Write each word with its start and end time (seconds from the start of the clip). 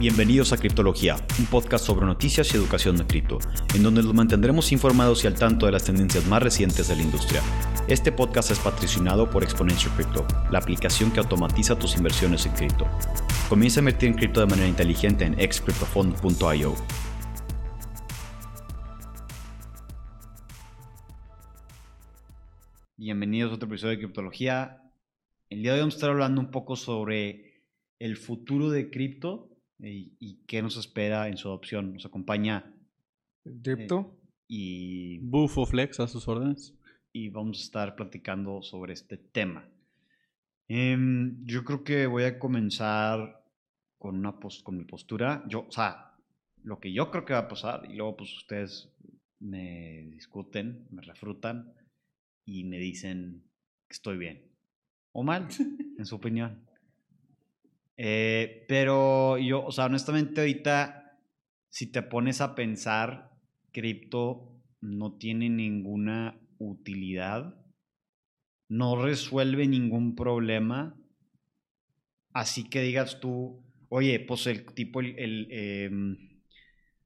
Bienvenidos 0.00 0.54
a 0.54 0.56
Criptología, 0.56 1.16
un 1.38 1.44
podcast 1.44 1.84
sobre 1.84 2.06
noticias 2.06 2.54
y 2.54 2.56
educación 2.56 2.96
de 2.96 3.06
cripto, 3.06 3.36
en 3.74 3.82
donde 3.82 4.02
los 4.02 4.14
mantendremos 4.14 4.72
informados 4.72 5.22
y 5.22 5.26
al 5.26 5.34
tanto 5.34 5.66
de 5.66 5.72
las 5.72 5.84
tendencias 5.84 6.26
más 6.26 6.42
recientes 6.42 6.88
de 6.88 6.96
la 6.96 7.02
industria. 7.02 7.42
Este 7.86 8.10
podcast 8.10 8.50
es 8.50 8.58
patrocinado 8.60 9.28
por 9.28 9.42
Exponential 9.42 9.94
Crypto, 9.96 10.26
la 10.50 10.58
aplicación 10.58 11.12
que 11.12 11.20
automatiza 11.20 11.78
tus 11.78 11.98
inversiones 11.98 12.46
en 12.46 12.52
cripto. 12.52 12.86
Comienza 13.50 13.80
a 13.80 13.82
invertir 13.82 14.08
en 14.08 14.14
cripto 14.14 14.40
de 14.40 14.46
manera 14.46 14.68
inteligente 14.68 15.26
en 15.26 15.38
excryptofund.io. 15.38 16.74
Bienvenidos 22.96 23.52
a 23.52 23.56
otro 23.56 23.68
episodio 23.68 23.90
de 23.90 23.98
Criptología. 23.98 24.80
El 25.50 25.60
día 25.60 25.72
de 25.72 25.74
hoy 25.74 25.80
vamos 25.80 25.96
a 25.96 25.98
estar 25.98 26.08
hablando 26.08 26.40
un 26.40 26.50
poco 26.50 26.74
sobre 26.74 27.66
el 27.98 28.16
futuro 28.16 28.70
de 28.70 28.88
cripto 28.88 29.49
y, 29.82 30.44
qué 30.46 30.62
nos 30.62 30.76
espera 30.76 31.28
en 31.28 31.36
su 31.36 31.48
adopción. 31.48 31.94
Nos 31.94 32.06
acompaña 32.06 32.72
Dipto 33.44 34.00
eh, 34.00 34.28
y 34.48 35.18
Bufo 35.18 35.66
Flex 35.66 36.00
a 36.00 36.08
sus 36.08 36.28
órdenes. 36.28 36.74
Y 37.12 37.28
vamos 37.28 37.60
a 37.60 37.64
estar 37.64 37.96
platicando 37.96 38.62
sobre 38.62 38.92
este 38.92 39.16
tema. 39.16 39.68
Em, 40.68 41.44
yo 41.44 41.64
creo 41.64 41.82
que 41.82 42.06
voy 42.06 42.24
a 42.24 42.38
comenzar 42.38 43.44
con, 43.98 44.16
una 44.16 44.36
con 44.62 44.76
mi 44.76 44.84
postura. 44.84 45.42
Yo, 45.48 45.66
o 45.68 45.72
sea, 45.72 46.14
lo 46.62 46.78
que 46.78 46.92
yo 46.92 47.10
creo 47.10 47.24
que 47.24 47.32
va 47.32 47.40
a 47.40 47.48
pasar 47.48 47.88
y 47.90 47.94
luego 47.94 48.18
pues 48.18 48.36
ustedes 48.36 48.92
me 49.40 50.06
discuten, 50.12 50.86
me 50.90 51.02
refrutan 51.02 51.72
y 52.44 52.64
me 52.64 52.78
dicen 52.78 53.42
que 53.88 53.94
estoy 53.94 54.18
bien 54.18 54.50
o 55.12 55.22
mal, 55.22 55.48
en 55.98 56.06
su 56.06 56.16
opinión. 56.16 56.69
Eh, 58.02 58.64
pero 58.66 59.36
yo, 59.36 59.62
o 59.62 59.72
sea, 59.72 59.84
honestamente 59.84 60.40
ahorita, 60.40 61.18
si 61.68 61.92
te 61.92 62.00
pones 62.00 62.40
a 62.40 62.54
pensar, 62.54 63.30
cripto 63.72 64.58
no 64.80 65.18
tiene 65.18 65.50
ninguna 65.50 66.40
utilidad, 66.56 67.62
no 68.70 68.96
resuelve 68.96 69.68
ningún 69.68 70.16
problema, 70.16 70.96
así 72.32 72.70
que 72.70 72.80
digas 72.80 73.20
tú, 73.20 73.62
oye, 73.90 74.18
pues 74.18 74.46
el 74.46 74.64
tipo, 74.72 75.00
el, 75.00 75.48
em, 75.50 76.40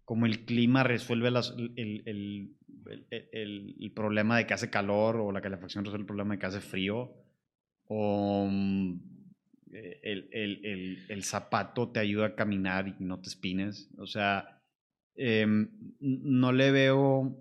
como 0.05 0.27
el 0.27 0.45
clima 0.45 0.85
resuelve 0.85 1.27
el, 1.27 2.03
el, 2.07 3.91
problema 3.97 4.37
de 4.37 4.47
que 4.47 4.55
hace 4.55 4.71
calor 4.71 5.17
o 5.17 5.33
la 5.33 5.41
calefacción 5.41 5.85
resuelve 5.85 6.03
el 6.03 6.07
problema 6.07 6.35
de 6.35 6.39
que 6.39 6.47
hace 6.47 6.61
frío, 6.61 7.17
o 7.89 8.49
mm, 9.75 11.11
el, 11.11 11.25
zapato 11.25 11.91
te 11.91 12.01
ayuda 12.01 12.27
a 12.27 12.35
caminar 12.35 12.89
y 12.89 13.05
no 13.05 13.21
te 13.21 13.29
espines. 13.29 13.91
O 13.99 14.07
sea, 14.07 14.63
em, 15.17 15.69
no 16.01 16.53
le 16.53 16.71
veo. 16.71 17.41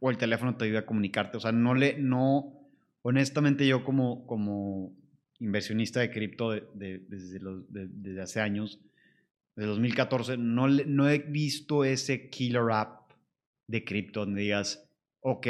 O 0.00 0.10
el 0.10 0.18
teléfono 0.18 0.56
te 0.56 0.64
ayuda 0.64 0.80
a 0.80 0.86
comunicarte. 0.86 1.36
O 1.36 1.40
sea, 1.40 1.52
no 1.52 1.74
le. 1.74 1.98
No. 1.98 2.70
Honestamente, 3.02 3.66
yo 3.66 3.84
como, 3.84 4.26
como 4.26 4.96
inversionista 5.40 6.00
de 6.00 6.10
cripto 6.10 6.50
desde, 6.50 7.04
desde 7.08 8.20
hace 8.22 8.40
años, 8.40 8.80
desde 9.56 9.70
2014, 9.70 10.36
no, 10.36 10.68
no 10.68 11.08
he 11.08 11.18
visto 11.18 11.84
ese 11.84 12.30
killer 12.30 12.70
app 12.70 13.10
de 13.66 13.84
cripto 13.84 14.20
donde 14.20 14.42
digas, 14.42 14.88
ok, 15.20 15.46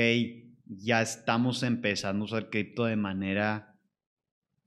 ya 0.65 1.03
estamos 1.03 1.63
empezando 1.63 2.23
a 2.23 2.27
usar 2.27 2.51
cripto 2.51 2.85
de 2.85 2.97
manera 2.97 3.72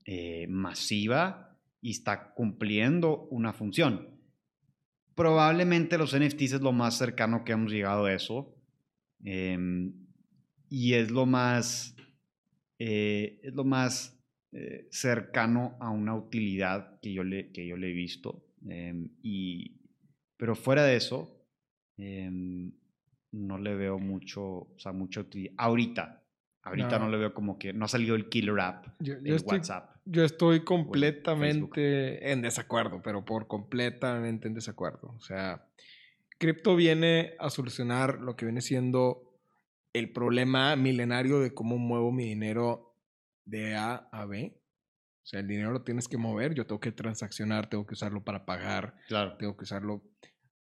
eh, 0.06 0.46
masiva 0.48 1.58
y 1.80 1.90
está 1.90 2.32
cumpliendo 2.32 3.26
una 3.30 3.52
función. 3.52 4.08
Probablemente 5.16 5.98
los 5.98 6.16
NFTs 6.16 6.52
es 6.52 6.60
lo 6.60 6.72
más 6.72 6.96
cercano 6.96 7.44
que 7.44 7.52
hemos 7.52 7.72
llegado 7.72 8.04
a 8.04 8.12
eso. 8.12 8.54
Em, 9.24 9.92
y 10.68 10.94
es 10.94 11.10
lo 11.10 11.26
más, 11.26 11.96
eh, 12.78 13.40
es 13.42 13.54
lo 13.54 13.64
más 13.64 14.16
eh, 14.52 14.86
cercano 14.90 15.76
a 15.80 15.90
una 15.90 16.14
utilidad 16.14 17.00
que 17.00 17.12
yo 17.12 17.24
le, 17.24 17.50
que 17.50 17.66
yo 17.66 17.76
le 17.76 17.90
he 17.90 17.92
visto. 17.92 18.46
Em, 18.68 19.10
y, 19.22 19.80
pero 20.36 20.54
fuera 20.54 20.84
de 20.84 20.96
eso, 20.96 21.44
em, 21.96 22.72
no 23.32 23.58
le 23.58 23.74
veo 23.74 23.98
mucho, 23.98 24.42
o 24.42 24.78
sea, 24.78 24.92
mucha 24.92 25.20
utilidad. 25.20 25.54
Ahorita, 25.56 26.22
ahorita 26.62 26.98
no. 26.98 27.08
le 27.08 27.16
veo 27.16 27.34
como 27.34 27.58
que 27.58 27.72
no 27.72 27.86
ha 27.86 27.88
salido 27.88 28.14
el 28.14 28.28
killer 28.28 28.60
app 28.60 28.86
de 29.00 29.36
WhatsApp. 29.44 29.95
Yo 30.08 30.24
estoy 30.24 30.60
completamente 30.60 32.30
en 32.30 32.40
desacuerdo, 32.40 33.02
pero 33.02 33.24
por 33.24 33.48
completamente 33.48 34.46
en 34.46 34.54
desacuerdo. 34.54 35.12
O 35.16 35.20
sea, 35.20 35.66
cripto 36.38 36.76
viene 36.76 37.34
a 37.40 37.50
solucionar 37.50 38.20
lo 38.20 38.36
que 38.36 38.46
viene 38.46 38.60
siendo 38.60 39.26
el 39.92 40.12
problema 40.12 40.76
milenario 40.76 41.40
de 41.40 41.52
cómo 41.52 41.76
muevo 41.78 42.12
mi 42.12 42.24
dinero 42.24 42.94
de 43.44 43.74
A 43.74 44.08
a 44.12 44.26
B. 44.26 44.56
O 45.22 45.26
sea, 45.26 45.40
el 45.40 45.48
dinero 45.48 45.72
lo 45.72 45.82
tienes 45.82 46.06
que 46.06 46.18
mover, 46.18 46.54
yo 46.54 46.66
tengo 46.66 46.78
que 46.78 46.92
transaccionar, 46.92 47.68
tengo 47.68 47.84
que 47.84 47.94
usarlo 47.94 48.22
para 48.22 48.46
pagar, 48.46 48.94
claro. 49.08 49.36
tengo 49.38 49.56
que 49.56 49.64
usarlo. 49.64 50.02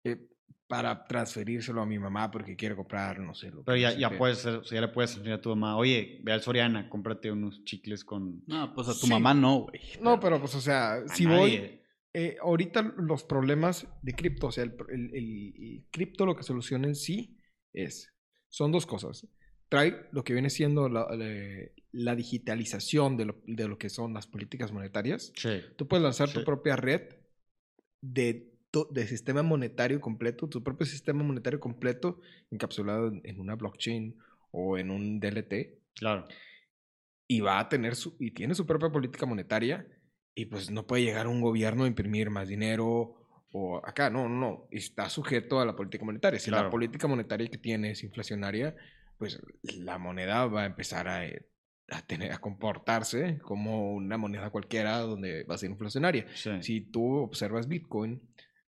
Eh, 0.05 0.29
para 0.67 1.05
transferírselo 1.05 1.81
a 1.81 1.85
mi 1.85 1.99
mamá 1.99 2.31
porque 2.31 2.55
quiere 2.55 2.75
comprar, 2.75 3.19
no 3.19 3.35
sé. 3.35 3.51
Lo 3.51 3.63
Pero 3.63 3.77
ya, 3.77 3.91
ya 3.97 4.17
puedes, 4.17 4.45
o 4.45 4.63
sea, 4.63 4.75
ya 4.75 4.81
le 4.81 4.87
puedes 4.87 5.15
decir 5.15 5.31
a 5.31 5.41
tu 5.41 5.49
mamá, 5.49 5.77
oye, 5.77 6.19
ve 6.23 6.31
al 6.31 6.41
Soriana, 6.41 6.89
cómprate 6.89 7.31
unos 7.31 7.63
chicles 7.63 8.03
con... 8.03 8.43
No, 8.47 8.73
pues 8.73 8.87
a 8.87 8.99
tu 8.99 9.07
mamá 9.07 9.33
no, 9.33 9.61
güey. 9.61 9.79
No, 10.01 10.19
pero 10.19 10.39
pues, 10.39 10.55
o 10.55 10.61
sea, 10.61 11.03
si 11.07 11.25
voy... 11.25 11.79
Eh, 12.15 12.37
ahorita 12.41 12.93
los 12.97 13.23
problemas 13.23 13.87
de 14.03 14.13
cripto, 14.13 14.47
o 14.47 14.51
sea, 14.51 14.63
el, 14.63 14.75
el, 14.89 15.85
cripto 15.89 16.27
lo 16.27 16.35
que 16.35 16.43
soluciona 16.43 16.87
en 16.87 16.95
sí 16.95 17.39
es, 17.73 18.13
son 18.49 18.71
dos 18.71 18.85
cosas. 18.85 19.27
Trae 19.67 20.07
lo 20.11 20.23
que 20.23 20.33
viene 20.33 20.51
siendo 20.51 20.89
la, 20.89 21.07
la, 21.91 22.15
digitalización 22.15 23.17
de 23.17 23.25
lo, 23.25 23.41
de 23.47 23.67
lo, 23.67 23.79
que 23.79 23.89
son 23.89 24.13
las 24.13 24.27
políticas 24.27 24.71
monetarias. 24.71 25.33
Sí. 25.35 25.61
Tú 25.75 25.87
puedes 25.87 26.03
lanzar 26.03 26.31
tu 26.31 26.43
propia 26.43 26.75
red 26.75 27.15
de 28.01 28.52
de 28.89 29.07
sistema 29.07 29.43
monetario 29.43 30.01
completo, 30.01 30.49
tu 30.49 30.63
propio 30.63 30.85
sistema 30.85 31.23
monetario 31.23 31.59
completo 31.59 32.19
encapsulado 32.49 33.11
en 33.23 33.39
una 33.39 33.55
blockchain 33.55 34.17
o 34.51 34.77
en 34.77 34.89
un 34.89 35.19
DLT. 35.19 35.53
Claro. 35.95 36.27
Y 37.27 37.41
va 37.41 37.59
a 37.59 37.69
tener 37.69 37.95
su, 37.95 38.15
y 38.19 38.31
tiene 38.31 38.55
su 38.55 38.65
propia 38.65 38.89
política 38.89 39.25
monetaria 39.25 39.87
y 40.35 40.45
pues 40.45 40.71
no 40.71 40.87
puede 40.87 41.03
llegar 41.03 41.27
un 41.27 41.41
gobierno 41.41 41.83
a 41.83 41.87
imprimir 41.87 42.29
más 42.29 42.47
dinero 42.47 43.15
o 43.51 43.77
acá, 43.85 44.09
no, 44.09 44.27
no, 44.27 44.39
no, 44.39 44.67
está 44.71 45.09
sujeto 45.09 45.59
a 45.59 45.65
la 45.65 45.75
política 45.75 46.03
monetaria. 46.03 46.39
Si 46.39 46.49
la 46.49 46.71
política 46.71 47.07
monetaria 47.07 47.47
que 47.47 47.59
tiene 47.59 47.91
es 47.91 48.03
inflacionaria, 48.03 48.75
pues 49.19 49.39
la 49.77 49.99
moneda 49.99 50.47
va 50.47 50.63
a 50.63 50.65
empezar 50.65 51.07
a, 51.07 51.21
a, 51.89 52.01
tener, 52.07 52.31
a 52.31 52.39
comportarse 52.39 53.37
como 53.43 53.93
una 53.93 54.17
moneda 54.17 54.49
cualquiera 54.49 54.97
donde 54.99 55.43
va 55.43 55.53
a 55.53 55.59
ser 55.59 55.69
inflacionaria. 55.69 56.25
Si 56.61 56.81
tú 56.81 57.17
observas 57.17 57.67
Bitcoin, 57.67 58.21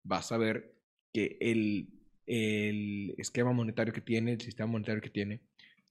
vas 0.06 0.32
a 0.32 0.38
ver 0.38 0.74
que 1.12 1.38
el, 1.42 1.90
el 2.26 3.16
esquema 3.18 3.52
monetario 3.52 3.94
que 3.94 4.02
tiene, 4.02 4.34
el 4.34 4.42
sistema 4.42 4.72
monetario 4.72 5.02
que 5.02 5.10
tiene, 5.10 5.42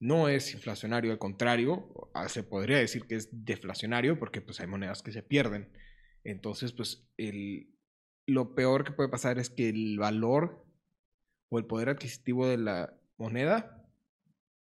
no 0.01 0.29
es 0.29 0.53
inflacionario, 0.55 1.13
al 1.13 1.19
contrario, 1.19 2.11
ah, 2.15 2.29
se 2.29 2.43
podría 2.43 2.79
decir 2.79 3.07
que 3.07 3.17
es 3.17 3.29
deflacionario 3.33 4.19
porque 4.19 4.41
pues 4.41 4.61
hay 4.61 4.67
monedas 4.67 5.03
que 5.03 5.13
se 5.13 5.23
pierden. 5.23 5.71
Entonces, 6.25 6.73
pues 6.73 7.07
el, 7.17 7.75
lo 8.27 8.55
peor 8.55 8.85
que 8.85 8.93
puede 8.93 9.09
pasar 9.09 9.39
es 9.39 9.51
que 9.51 9.69
el 9.69 9.99
valor 9.99 10.65
o 11.51 11.59
el 11.59 11.67
poder 11.67 11.91
adquisitivo 11.91 12.47
de 12.47 12.59
la 12.59 12.95
moneda 13.17 13.83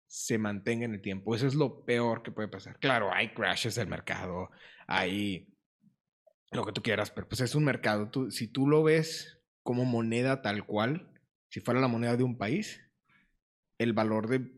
se 0.08 0.38
mantenga 0.38 0.86
en 0.86 0.94
el 0.94 1.02
tiempo. 1.02 1.36
Eso 1.36 1.48
es 1.48 1.56
lo 1.56 1.86
peor 1.86 2.24
que 2.24 2.32
puede 2.32 2.48
pasar. 2.48 2.80
Claro, 2.80 3.12
hay 3.14 3.34
crashes 3.34 3.76
del 3.76 3.88
mercado, 3.88 4.50
hay 4.88 5.54
lo 6.52 6.66
que 6.66 6.72
tú 6.72 6.82
quieras, 6.82 7.12
pero 7.12 7.28
pues 7.28 7.42
es 7.42 7.56
un 7.56 7.66
mercado. 7.66 8.10
Tú, 8.10 8.32
si 8.32 8.48
tú 8.48 8.68
lo 8.68 8.84
ves 8.84 9.37
como 9.68 9.84
moneda 9.84 10.42
tal 10.42 10.66
cual, 10.66 11.10
si 11.50 11.60
fuera 11.60 11.82
la 11.82 11.90
moneda 11.90 12.16
de 12.16 12.24
un 12.24 12.38
país, 12.38 12.80
el 13.78 13.92
valor 13.92 14.30
de 14.30 14.50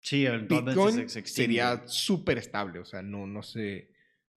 sí, 0.00 0.26
el 0.26 0.48
Bitcoin 0.48 1.08
sería 1.08 1.84
súper 1.86 2.38
estable, 2.38 2.80
o 2.80 2.84
sea, 2.84 3.00
no, 3.00 3.28
no 3.28 3.44
se, 3.44 3.92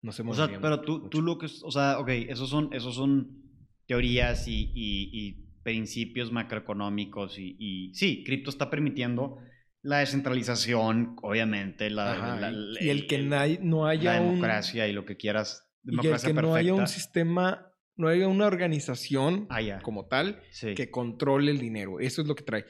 no 0.02 0.10
se 0.10 0.22
O 0.22 0.34
sea, 0.34 0.48
pero 0.60 0.80
tú, 0.80 1.08
tú 1.08 1.22
lo 1.22 1.38
que, 1.38 1.46
o 1.46 1.70
sea, 1.70 2.00
ok, 2.00 2.08
esos 2.08 2.50
son, 2.50 2.70
esos 2.72 2.96
son 2.96 3.40
teorías 3.86 4.48
y, 4.48 4.72
y, 4.74 5.44
principios 5.62 6.32
macroeconómicos 6.32 7.38
y, 7.38 7.56
y 7.60 7.94
sí, 7.94 8.24
cripto 8.24 8.50
está 8.50 8.68
permitiendo 8.70 9.38
la 9.80 9.98
descentralización, 9.98 11.14
obviamente, 11.22 11.88
la, 11.88 12.52
y, 12.80 12.88
el, 12.88 13.06
que 13.06 13.18
no 13.62 13.86
haya 13.86 14.14
la 14.14 14.20
democracia 14.20 14.88
y 14.88 14.92
lo 14.92 15.04
que 15.04 15.16
quieras, 15.16 15.70
democracia 15.84 16.30
y 16.30 16.30
el 16.32 16.36
que 16.36 16.42
no 16.42 16.54
haya 16.56 16.74
un 16.74 16.88
sistema 16.88 17.73
no 17.96 18.08
hay 18.08 18.22
una 18.22 18.46
organización 18.46 19.46
ah, 19.50 19.80
como 19.82 20.06
tal 20.06 20.40
que 20.60 20.90
controle 20.90 21.50
el 21.50 21.58
dinero. 21.58 22.00
Eso 22.00 22.22
es 22.22 22.28
lo 22.28 22.34
que 22.34 22.42
trae. 22.42 22.64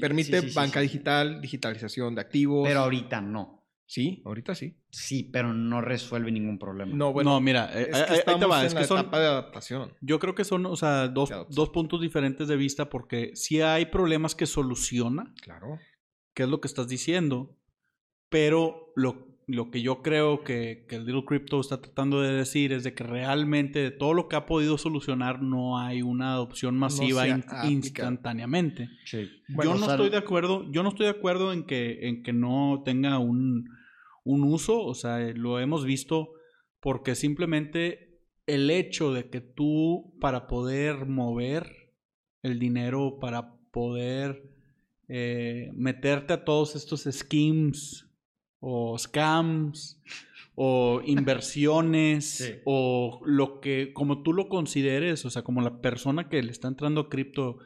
Permite 0.00 0.40
banca 0.52 0.80
digital, 0.80 1.40
digitalización 1.40 2.14
de 2.14 2.20
activos. 2.20 2.66
Pero 2.66 2.80
ahorita 2.80 3.20
no. 3.20 3.58
Sí, 3.86 4.22
ahorita 4.26 4.54
sí. 4.54 4.76
Sí, 4.90 5.24
pero 5.32 5.54
no 5.54 5.80
resuelve 5.80 6.30
ningún 6.30 6.58
problema. 6.58 6.94
No, 6.94 7.10
bueno, 7.10 7.30
no, 7.30 7.40
mira, 7.40 7.72
es 7.72 7.86
que 8.02 8.14
estamos 8.16 8.62
en 8.62 8.74
la 8.74 8.82
etapa 8.82 9.18
de 9.18 9.26
adaptación. 9.26 9.94
Yo 10.02 10.18
creo 10.18 10.34
que 10.34 10.44
son, 10.44 10.66
o 10.66 10.76
sea, 10.76 11.08
dos, 11.08 11.30
dos, 11.48 11.70
puntos 11.70 12.02
diferentes 12.02 12.48
de 12.48 12.56
vista 12.56 12.90
porque 12.90 13.34
si 13.34 13.62
hay 13.62 13.86
problemas 13.86 14.34
que 14.34 14.44
soluciona. 14.44 15.32
Claro. 15.40 15.78
¿Qué 16.34 16.42
es 16.42 16.50
lo 16.50 16.60
que 16.60 16.68
estás 16.68 16.86
diciendo? 16.86 17.56
Pero 18.28 18.92
lo, 18.94 19.37
lo 19.48 19.70
que 19.70 19.80
yo 19.80 20.02
creo 20.02 20.44
que, 20.44 20.84
que, 20.86 20.96
el 20.96 21.06
Little 21.06 21.24
Crypto 21.24 21.58
está 21.60 21.80
tratando 21.80 22.20
de 22.20 22.34
decir 22.34 22.70
es 22.70 22.84
de 22.84 22.92
que 22.92 23.02
realmente 23.02 23.78
de 23.78 23.90
todo 23.90 24.12
lo 24.12 24.28
que 24.28 24.36
ha 24.36 24.44
podido 24.44 24.76
solucionar 24.76 25.42
no 25.42 25.78
hay 25.78 26.02
una 26.02 26.34
adopción 26.34 26.76
masiva 26.76 27.26
instantáneamente. 27.64 28.90
yo 29.10 29.74
no 29.74 29.90
estoy 29.90 30.10
de 30.10 30.18
acuerdo, 30.18 30.70
yo 30.70 30.82
no 30.82 30.90
estoy 30.90 31.06
de 31.06 31.12
acuerdo 31.12 31.54
en 31.54 31.64
que, 31.64 32.08
en 32.08 32.22
que 32.22 32.34
no 32.34 32.82
tenga 32.84 33.18
un, 33.18 33.70
un 34.22 34.44
uso, 34.44 34.82
o 34.84 34.94
sea, 34.94 35.18
lo 35.34 35.58
hemos 35.58 35.86
visto 35.86 36.28
porque 36.80 37.14
simplemente 37.14 38.20
el 38.46 38.70
hecho 38.70 39.14
de 39.14 39.30
que 39.30 39.40
tú 39.40 40.14
para 40.20 40.46
poder 40.46 41.06
mover 41.06 41.94
el 42.42 42.58
dinero, 42.58 43.18
para 43.18 43.54
poder 43.70 44.42
eh, 45.08 45.70
meterte 45.74 46.34
a 46.34 46.44
todos 46.44 46.76
estos 46.76 47.04
schemes 47.10 48.07
o 48.60 48.98
scams 48.98 50.00
o 50.54 51.02
inversiones 51.04 52.58
o 52.64 53.20
lo 53.24 53.60
que 53.60 53.92
como 53.92 54.22
tú 54.22 54.32
lo 54.32 54.48
consideres, 54.48 55.24
o 55.24 55.30
sea, 55.30 55.42
como 55.42 55.60
la 55.60 55.80
persona 55.80 56.28
que 56.28 56.42
le 56.42 56.50
está 56.50 56.68
entrando 56.68 57.02
a 57.02 57.08
cripto, 57.08 57.58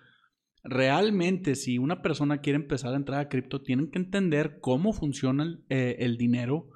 realmente 0.62 1.54
si 1.54 1.78
una 1.78 2.02
persona 2.02 2.42
quiere 2.42 2.56
empezar 2.56 2.92
a 2.92 2.96
entrar 2.96 3.20
a 3.20 3.28
cripto, 3.28 3.62
tienen 3.62 3.90
que 3.90 3.98
entender 3.98 4.58
cómo 4.60 4.92
funciona 4.92 5.44
el, 5.44 5.64
eh, 5.70 6.16
dinero, 6.18 6.68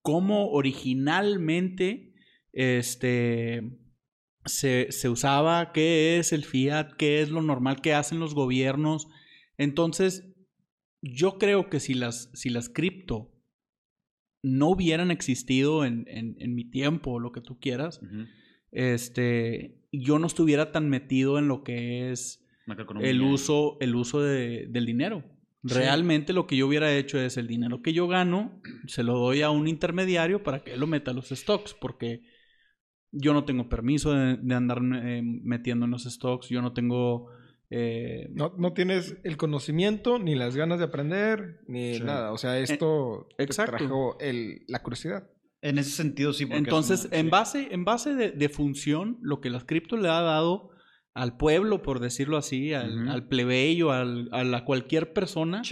cómo 0.00 0.50
originalmente 0.50 2.14
este, 2.52 3.78
se, 4.44 4.92
se 4.92 5.08
usaba, 5.08 5.72
qué 5.72 6.18
es 6.18 6.32
el 6.32 6.44
fiat, 6.44 6.92
qué 6.96 7.20
es 7.20 7.30
lo 7.30 7.42
normal 7.42 7.80
que 7.80 7.94
hacen 7.94 8.20
los 8.20 8.34
gobiernos. 8.34 9.08
Entonces, 9.58 10.32
yo 11.00 11.38
creo 11.38 11.68
que 11.68 11.80
si 11.80 11.94
las, 11.94 12.30
si 12.32 12.48
las 12.48 12.68
cripto 12.68 13.31
no 14.42 14.68
hubieran 14.70 15.10
existido 15.10 15.84
en, 15.84 16.04
en, 16.08 16.54
mi 16.54 16.64
tiempo 16.64 17.12
o 17.12 17.20
lo 17.20 17.30
que 17.32 17.40
tú 17.40 17.60
quieras, 17.60 18.00
este, 18.72 19.78
yo 19.92 20.18
no 20.18 20.26
estuviera 20.26 20.72
tan 20.72 20.88
metido 20.88 21.38
en 21.38 21.48
lo 21.48 21.62
que 21.62 22.10
es 22.10 22.44
el 23.00 23.22
uso, 23.22 23.76
el 23.80 23.94
uso 23.94 24.20
de, 24.20 24.66
del 24.68 24.86
dinero. 24.86 25.24
Realmente 25.62 26.32
lo 26.32 26.48
que 26.48 26.56
yo 26.56 26.66
hubiera 26.66 26.92
hecho 26.92 27.20
es 27.20 27.36
el 27.36 27.46
dinero 27.46 27.82
que 27.82 27.92
yo 27.92 28.08
gano, 28.08 28.60
se 28.88 29.04
lo 29.04 29.16
doy 29.16 29.42
a 29.42 29.50
un 29.50 29.68
intermediario 29.68 30.42
para 30.42 30.64
que 30.64 30.74
él 30.74 30.80
lo 30.80 30.88
meta 30.88 31.12
a 31.12 31.14
los 31.14 31.28
stocks, 31.28 31.74
porque 31.74 32.22
yo 33.12 33.32
no 33.32 33.44
tengo 33.44 33.68
permiso 33.68 34.12
de, 34.12 34.54
andar 34.54 34.80
eh, 35.04 35.22
metiendo 35.22 35.84
en 35.84 35.92
los 35.92 36.02
stocks, 36.02 36.48
yo 36.48 36.62
no 36.62 36.72
tengo 36.72 37.28
eh, 37.74 38.28
no, 38.34 38.52
no, 38.58 38.74
tienes 38.74 39.16
el 39.24 39.38
conocimiento, 39.38 40.18
ni 40.18 40.34
las 40.34 40.54
ganas 40.56 40.78
de 40.78 40.84
aprender, 40.84 41.60
ni 41.66 41.98
nada. 42.00 42.30
O 42.32 42.36
sea, 42.36 42.58
esto 42.58 43.28
eh, 43.38 43.46
trajo 43.46 44.18
el, 44.20 44.66
la 44.68 44.82
curiosidad. 44.82 45.30
En 45.62 45.78
ese 45.78 45.88
sentido, 45.90 46.34
sí. 46.34 46.46
Entonces, 46.50 47.08
en, 47.12 47.30
base, 47.30 47.68
en 47.70 47.86
base 47.86 48.14
de, 48.14 48.48
función, 48.50 49.16
lo 49.22 49.40
que 49.40 49.48
las 49.48 49.64
cripto 49.64 49.96
le 49.96 50.10
ha 50.10 50.20
dado 50.20 50.68
al 51.14 51.38
pueblo, 51.38 51.80
por 51.80 52.00
decirlo 52.00 52.36
así, 52.36 52.74
al, 52.74 53.26
plebeyo, 53.28 53.90
al, 53.90 54.28
a 54.32 54.44
la 54.44 54.66
cualquier 54.66 55.14
persona, 55.14 55.62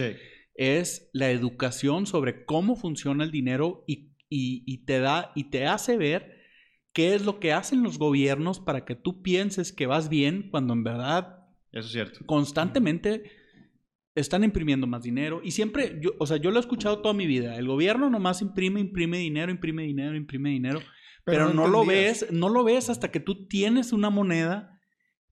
es 0.54 1.10
la 1.12 1.30
educación 1.30 2.06
sobre 2.06 2.46
cómo 2.46 2.76
funciona 2.76 3.24
el 3.24 3.30
dinero 3.30 3.84
y, 3.86 4.14
y, 4.30 4.86
te 4.86 5.00
da 5.00 5.32
y 5.34 5.50
te 5.50 5.66
hace 5.66 5.98
ver 5.98 6.34
qué 6.94 7.14
es 7.14 7.26
lo 7.26 7.40
que 7.40 7.52
hacen 7.52 7.82
los 7.82 7.98
gobiernos 7.98 8.58
para 8.58 8.86
que 8.86 8.94
tú 8.94 9.20
pienses 9.20 9.70
que 9.70 9.86
vas 9.86 10.08
bien 10.08 10.48
cuando 10.50 10.72
en 10.72 10.82
verdad 10.82 11.39
eso 11.72 11.86
es 11.86 11.92
cierto. 11.92 12.20
Constantemente 12.26 13.30
están 14.14 14.44
imprimiendo 14.44 14.86
más 14.86 15.02
dinero 15.02 15.40
y 15.42 15.52
siempre, 15.52 15.98
yo, 16.00 16.10
o 16.18 16.26
sea, 16.26 16.36
yo 16.36 16.50
lo 16.50 16.58
he 16.58 16.60
escuchado 16.60 17.00
toda 17.00 17.14
mi 17.14 17.26
vida. 17.26 17.56
El 17.56 17.66
gobierno 17.66 18.10
nomás 18.10 18.42
imprime, 18.42 18.80
imprime 18.80 19.18
dinero, 19.18 19.50
imprime 19.50 19.84
dinero, 19.84 20.16
imprime 20.16 20.50
dinero, 20.50 20.80
pero, 21.24 21.52
no, 21.52 21.68
lo 21.68 21.84
ves, 21.84 22.26
no 22.32 22.48
lo 22.48 22.64
ves 22.64 22.90
hasta 22.90 23.10
que 23.10 23.20
tú 23.20 23.46
tienes 23.46 23.92
una 23.92 24.10
moneda 24.10 24.80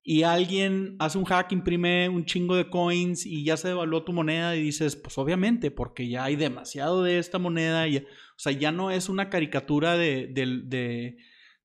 y 0.03 0.23
alguien 0.23 0.97
hace 1.01 1.19
un 1.19 1.25
hack, 1.25 1.53
imprime 1.53 2.09
un 2.09 2.25
chingo 2.25 2.57
de 2.57 2.71
coins 2.71 3.27
y 3.27 3.45
ya 3.45 3.57
se 3.57 3.69
devaluó 3.69 4.05
tu 4.05 4.13
moneda 4.13 4.57
y 4.57 4.63
dices, 4.63 4.97
pues 4.97 5.19
obviamente, 5.19 5.71
porque 5.71 6.09
ya 6.09 6.25
hay 6.25 6.37
demasiado 6.37 7.03
de 7.03 7.19
esta 7.19 7.39
moneda. 7.39 7.89
Y, 7.89 7.99
o 7.99 8.05
sea, 8.37 8.53
ya 8.53 8.73
no 8.73 8.91
es 8.91 9.09
una 9.09 9.29
caricatura 9.29 9.97
de, 9.97 10.31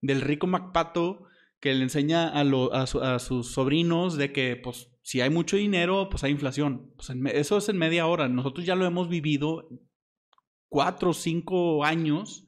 del 0.01 0.21
rico 0.21 0.47
MacPato 0.47 1.25
que 1.63 1.73
le 1.73 1.83
enseña 1.83 2.27
a, 2.27 2.41
a, 2.41 3.19
sus 3.19 3.53
sobrinos 3.53 4.17
de 4.17 4.33
que, 4.33 4.57
pues, 4.57 4.89
si 5.01 5.21
hay 5.21 5.29
mucho 5.29 5.55
dinero, 5.55 6.09
pues 6.09 6.21
hay 6.25 6.31
inflación. 6.33 6.91
Pues, 6.97 7.09
eso 7.35 7.57
es 7.57 7.69
en 7.69 7.77
media 7.77 8.05
hora. 8.05 8.27
Nosotros 8.27 8.65
ya 8.65 8.75
lo 8.75 8.85
hemos 8.85 9.07
vivido 9.07 9.69
cuatro 10.67 11.11
o 11.11 11.13
cinco 11.13 11.85
años 11.85 12.45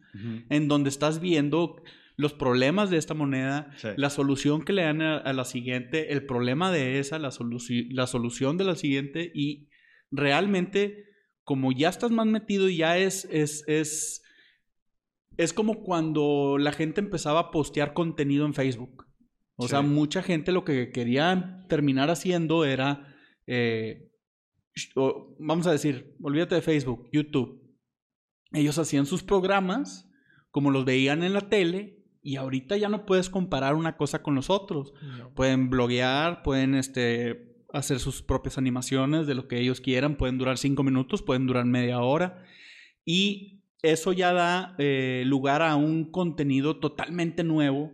en 0.50 0.68
donde 0.68 0.90
estás 0.90 1.22
viendo 1.22 1.82
los 2.18 2.34
problemas 2.34 2.90
de 2.90 2.98
esta 2.98 3.14
moneda, 3.14 3.72
la 3.96 4.10
solución 4.10 4.66
que 4.66 4.74
le 4.74 4.82
dan 4.82 5.02
a, 5.02 5.32
la 5.32 5.46
siguiente, 5.46 6.12
el 6.12 6.26
problema 6.26 6.70
de 6.74 7.00
esa, 7.00 7.18
la, 7.18 7.30
la 7.92 8.08
solución 8.08 8.58
de 8.58 8.64
la 8.66 8.76
siguiente 8.76 9.32
y 9.34 9.70
realmente 10.12 11.06
como 11.46 11.72
ya 11.72 11.88
estás 11.88 12.12
más 12.12 12.28
metido 12.28 12.68
y 12.68 12.78
ya 12.78 12.98
es, 12.98 13.30
es, 13.32 13.64
es, 13.68 14.24
es 15.38 15.54
como 15.54 15.84
cuando 15.84 16.58
la 16.60 16.74
gente 16.74 17.00
empezaba 17.00 17.40
a 17.40 17.52
postear 17.52 17.94
contenido 17.94 18.46
en 18.46 18.54
Facebook. 18.54 19.05
O 19.58 19.68
sea, 19.68 19.82
mucha 19.82 20.22
gente 20.22 20.52
lo 20.52 20.66
que 20.66 20.92
quería 20.92 21.66
terminar 21.70 22.10
haciendo 22.10 22.66
era, 22.66 23.16
eh, 23.48 24.12
vamos 25.40 25.66
a 25.68 25.72
decir, 25.72 26.16
olvídate 26.22 26.56
de 26.56 26.62
Facebook, 26.62 27.10
YouTube. 27.12 27.62
Ellos 28.52 28.78
hacían 28.78 29.06
sus 29.06 29.24
programas 29.24 30.10
como 30.52 30.72
los 30.72 30.86
veían 30.86 31.24
en 31.24 31.34
la 31.34 31.50
tele 31.50 32.06
y 32.22 32.38
ahorita 32.38 32.78
ya 32.78 32.90
no 32.90 33.06
puedes 33.06 33.30
comparar 33.30 33.76
una 33.76 33.98
cosa 33.98 34.24
con 34.24 34.36
los 34.36 34.50
otros. 34.50 34.94
Pueden 35.36 35.70
bloguear, 35.70 36.44
pueden 36.44 36.76
este, 36.76 37.56
hacer 37.72 38.00
sus 38.00 38.22
propias 38.22 38.58
animaciones 38.58 39.28
de 39.28 39.36
lo 39.36 39.48
que 39.48 39.60
ellos 39.60 39.82
quieran, 39.82 40.16
pueden 40.16 40.38
durar 40.38 40.58
cinco 40.58 40.84
minutos, 40.84 41.22
pueden 41.22 41.46
durar 41.46 41.66
media 41.66 42.00
hora 42.00 42.44
y 43.06 43.64
eso 43.84 44.14
ya 44.14 44.34
da 44.34 44.76
eh, 44.80 45.24
lugar 45.26 45.62
a 45.62 45.76
un 45.76 46.12
contenido 46.12 46.78
totalmente 46.80 47.44
nuevo 47.44 47.94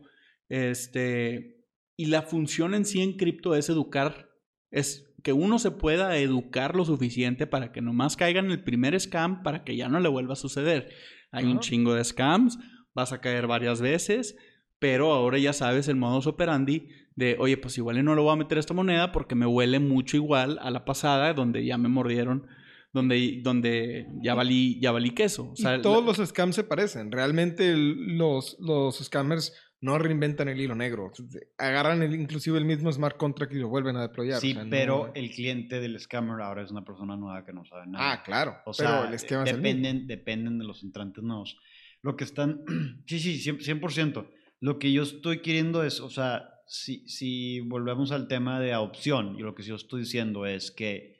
este, 0.51 1.63
y 1.95 2.07
la 2.07 2.23
función 2.23 2.73
en 2.73 2.83
sí 2.83 3.01
en 3.01 3.15
cripto 3.15 3.55
es 3.55 3.69
educar, 3.69 4.31
es 4.69 5.15
que 5.23 5.31
uno 5.31 5.59
se 5.59 5.71
pueda 5.71 6.17
educar 6.17 6.75
lo 6.75 6.83
suficiente 6.83 7.47
para 7.47 7.71
que 7.71 7.79
nomás 7.79 8.17
caiga 8.17 8.41
en 8.41 8.51
el 8.51 8.61
primer 8.61 8.99
scam 8.99 9.43
para 9.43 9.63
que 9.63 9.77
ya 9.77 9.87
no 9.87 10.01
le 10.01 10.09
vuelva 10.09 10.33
a 10.33 10.35
suceder. 10.35 10.89
Hay 11.31 11.45
un 11.45 11.59
chingo 11.59 11.93
de 11.93 12.03
scams, 12.03 12.59
vas 12.93 13.13
a 13.13 13.21
caer 13.21 13.47
varias 13.47 13.79
veces, 13.79 14.35
pero 14.77 15.13
ahora 15.13 15.37
ya 15.37 15.53
sabes 15.53 15.87
el 15.87 15.95
modus 15.95 16.27
operandi 16.27 16.89
de, 17.15 17.37
oye, 17.39 17.55
pues 17.55 17.77
igual 17.77 18.03
no 18.03 18.13
lo 18.13 18.23
voy 18.23 18.33
a 18.33 18.35
meter 18.35 18.57
esta 18.57 18.73
moneda 18.73 19.13
porque 19.13 19.35
me 19.35 19.45
huele 19.45 19.79
mucho 19.79 20.17
igual 20.17 20.59
a 20.61 20.69
la 20.69 20.83
pasada, 20.83 21.33
donde 21.33 21.63
ya 21.63 21.77
me 21.77 21.87
mordieron, 21.87 22.45
donde, 22.91 23.39
donde 23.41 24.07
ya, 24.21 24.35
valí, 24.35 24.81
ya 24.81 24.91
valí 24.91 25.11
queso. 25.11 25.53
todos 25.81 26.05
los 26.05 26.27
scams 26.27 26.55
se 26.55 26.65
parecen. 26.65 27.09
Realmente 27.09 27.73
los, 27.77 28.57
los 28.59 28.97
scammers 28.97 29.53
no 29.81 29.97
reinventan 29.97 30.47
el 30.47 30.61
hilo 30.61 30.75
negro. 30.75 31.11
Agarran 31.57 32.03
el, 32.03 32.13
inclusive 32.13 32.57
el 32.59 32.65
mismo 32.65 32.91
smart 32.91 33.17
contract 33.17 33.51
y 33.53 33.57
lo 33.57 33.67
vuelven 33.67 33.97
a 33.97 34.03
deployar. 34.03 34.39
Sí, 34.39 34.55
pero 34.69 35.11
el 35.15 35.31
cliente 35.31 35.79
del 35.79 35.99
scammer 35.99 36.39
ahora 36.41 36.61
es 36.61 36.69
una 36.69 36.85
persona 36.85 37.17
nueva 37.17 37.43
que 37.43 37.51
no 37.51 37.65
sabe 37.65 37.87
nada. 37.87 38.11
Ah, 38.11 38.23
claro. 38.23 38.57
O 38.65 38.73
sea, 38.73 39.09
dependen, 39.43 40.05
dependen 40.05 40.59
de 40.59 40.65
los 40.65 40.83
entrantes 40.83 41.23
nuevos. 41.23 41.57
Lo 42.03 42.15
que 42.15 42.23
están... 42.23 42.63
sí, 43.07 43.19
sí, 43.19 43.41
100%. 43.41 44.29
Lo 44.59 44.77
que 44.77 44.91
yo 44.91 45.01
estoy 45.01 45.41
queriendo 45.41 45.83
es, 45.83 45.99
o 45.99 46.11
sea, 46.11 46.47
si, 46.67 47.07
si 47.09 47.59
volvemos 47.61 48.11
al 48.11 48.27
tema 48.27 48.59
de 48.59 48.73
adopción, 48.73 49.35
yo 49.35 49.45
lo 49.45 49.55
que 49.55 49.63
yo 49.63 49.75
estoy 49.75 50.01
diciendo 50.01 50.45
es 50.45 50.69
que 50.69 51.19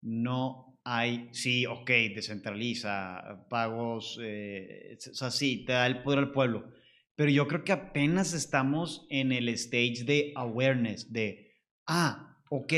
no 0.00 0.76
hay, 0.82 1.28
sí, 1.30 1.66
ok, 1.66 1.88
descentraliza, 2.16 3.46
pagos, 3.48 4.18
eh, 4.20 4.98
o 5.08 5.14
sea, 5.14 5.30
sí, 5.30 5.64
te 5.64 5.74
da 5.74 5.86
el 5.86 6.02
poder 6.02 6.18
al 6.18 6.32
pueblo 6.32 6.81
pero 7.16 7.30
yo 7.30 7.46
creo 7.46 7.64
que 7.64 7.72
apenas 7.72 8.32
estamos 8.32 9.06
en 9.10 9.32
el 9.32 9.48
stage 9.50 10.04
de 10.04 10.32
awareness, 10.36 11.12
de, 11.12 11.52
ah, 11.86 12.38
ok, 12.50 12.72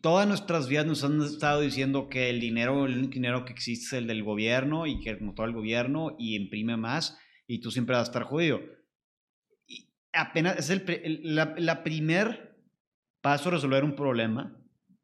todas 0.00 0.26
nuestras 0.26 0.68
vidas 0.68 0.86
nos 0.86 1.04
han 1.04 1.20
estado 1.22 1.60
diciendo 1.60 2.08
que 2.08 2.30
el 2.30 2.40
dinero, 2.40 2.86
el 2.86 3.10
dinero 3.10 3.44
que 3.44 3.52
existe 3.52 3.86
es 3.86 3.92
el 4.02 4.06
del 4.06 4.22
gobierno 4.22 4.86
y 4.86 5.00
que 5.00 5.14
todo 5.34 5.46
el 5.46 5.52
gobierno 5.52 6.16
y 6.18 6.36
imprime 6.36 6.76
más 6.76 7.18
y 7.46 7.60
tú 7.60 7.70
siempre 7.70 7.94
vas 7.94 8.08
a 8.08 8.10
estar 8.10 8.24
jodido. 8.24 8.60
Y 9.66 9.92
apenas 10.12 10.58
es 10.58 10.70
el, 10.70 11.34
la 11.34 11.82
primer 11.82 12.56
paso 13.20 13.48
a 13.48 13.52
resolver 13.52 13.82
un 13.82 13.96
problema 13.96 14.56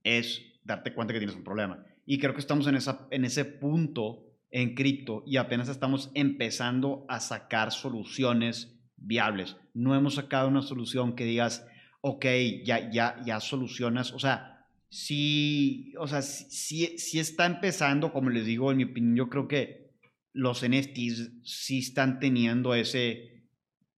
es 0.05 0.43
darte 0.65 0.95
cuenta 0.95 1.13
que 1.13 1.21
tienes 1.21 1.37
un 1.37 1.45
problema. 1.45 1.85
Y 2.07 2.19
creo 2.19 2.35
que 2.35 2.41
estamos 2.41 2.67
en, 2.67 2.77
esa, 2.77 3.07
en 3.11 3.25
ese 3.25 3.45
punto 3.45 4.32
en 4.53 4.75
cripto 4.75 5.25
y 5.27 5.39
apenas 5.39 5.69
estamos 5.69 6.11
empezando 6.15 7.05
a 7.09 7.19
sacar 7.19 7.73
soluciones 7.73 8.79
viables. 8.97 9.57
No 9.75 9.97
hemos 9.97 10.15
sacado 10.15 10.49
una 10.49 10.63
solución 10.63 11.17
que 11.17 11.25
digas, 11.25 11.67
ok, 12.03 12.27
ya, 12.65 12.91
ya, 12.91 13.17
ya 13.25 13.41
solucionas, 13.41 14.13
o 14.13 14.19
sea, 14.19 14.67
sí, 14.91 15.95
o 15.99 16.07
sea, 16.07 16.21
sí, 16.23 16.99
sí, 16.99 17.19
está 17.19 17.47
empezando, 17.47 18.13
como 18.13 18.29
les 18.31 18.45
digo, 18.45 18.71
en 18.71 18.77
mi 18.77 18.85
opinión, 18.85 19.17
yo 19.17 19.29
creo 19.29 19.49
que 19.49 19.91
los 20.35 20.63
NFTs 20.63 21.33
sí 21.43 21.79
están 21.79 22.21
teniendo 22.21 22.75
ese 22.75 23.42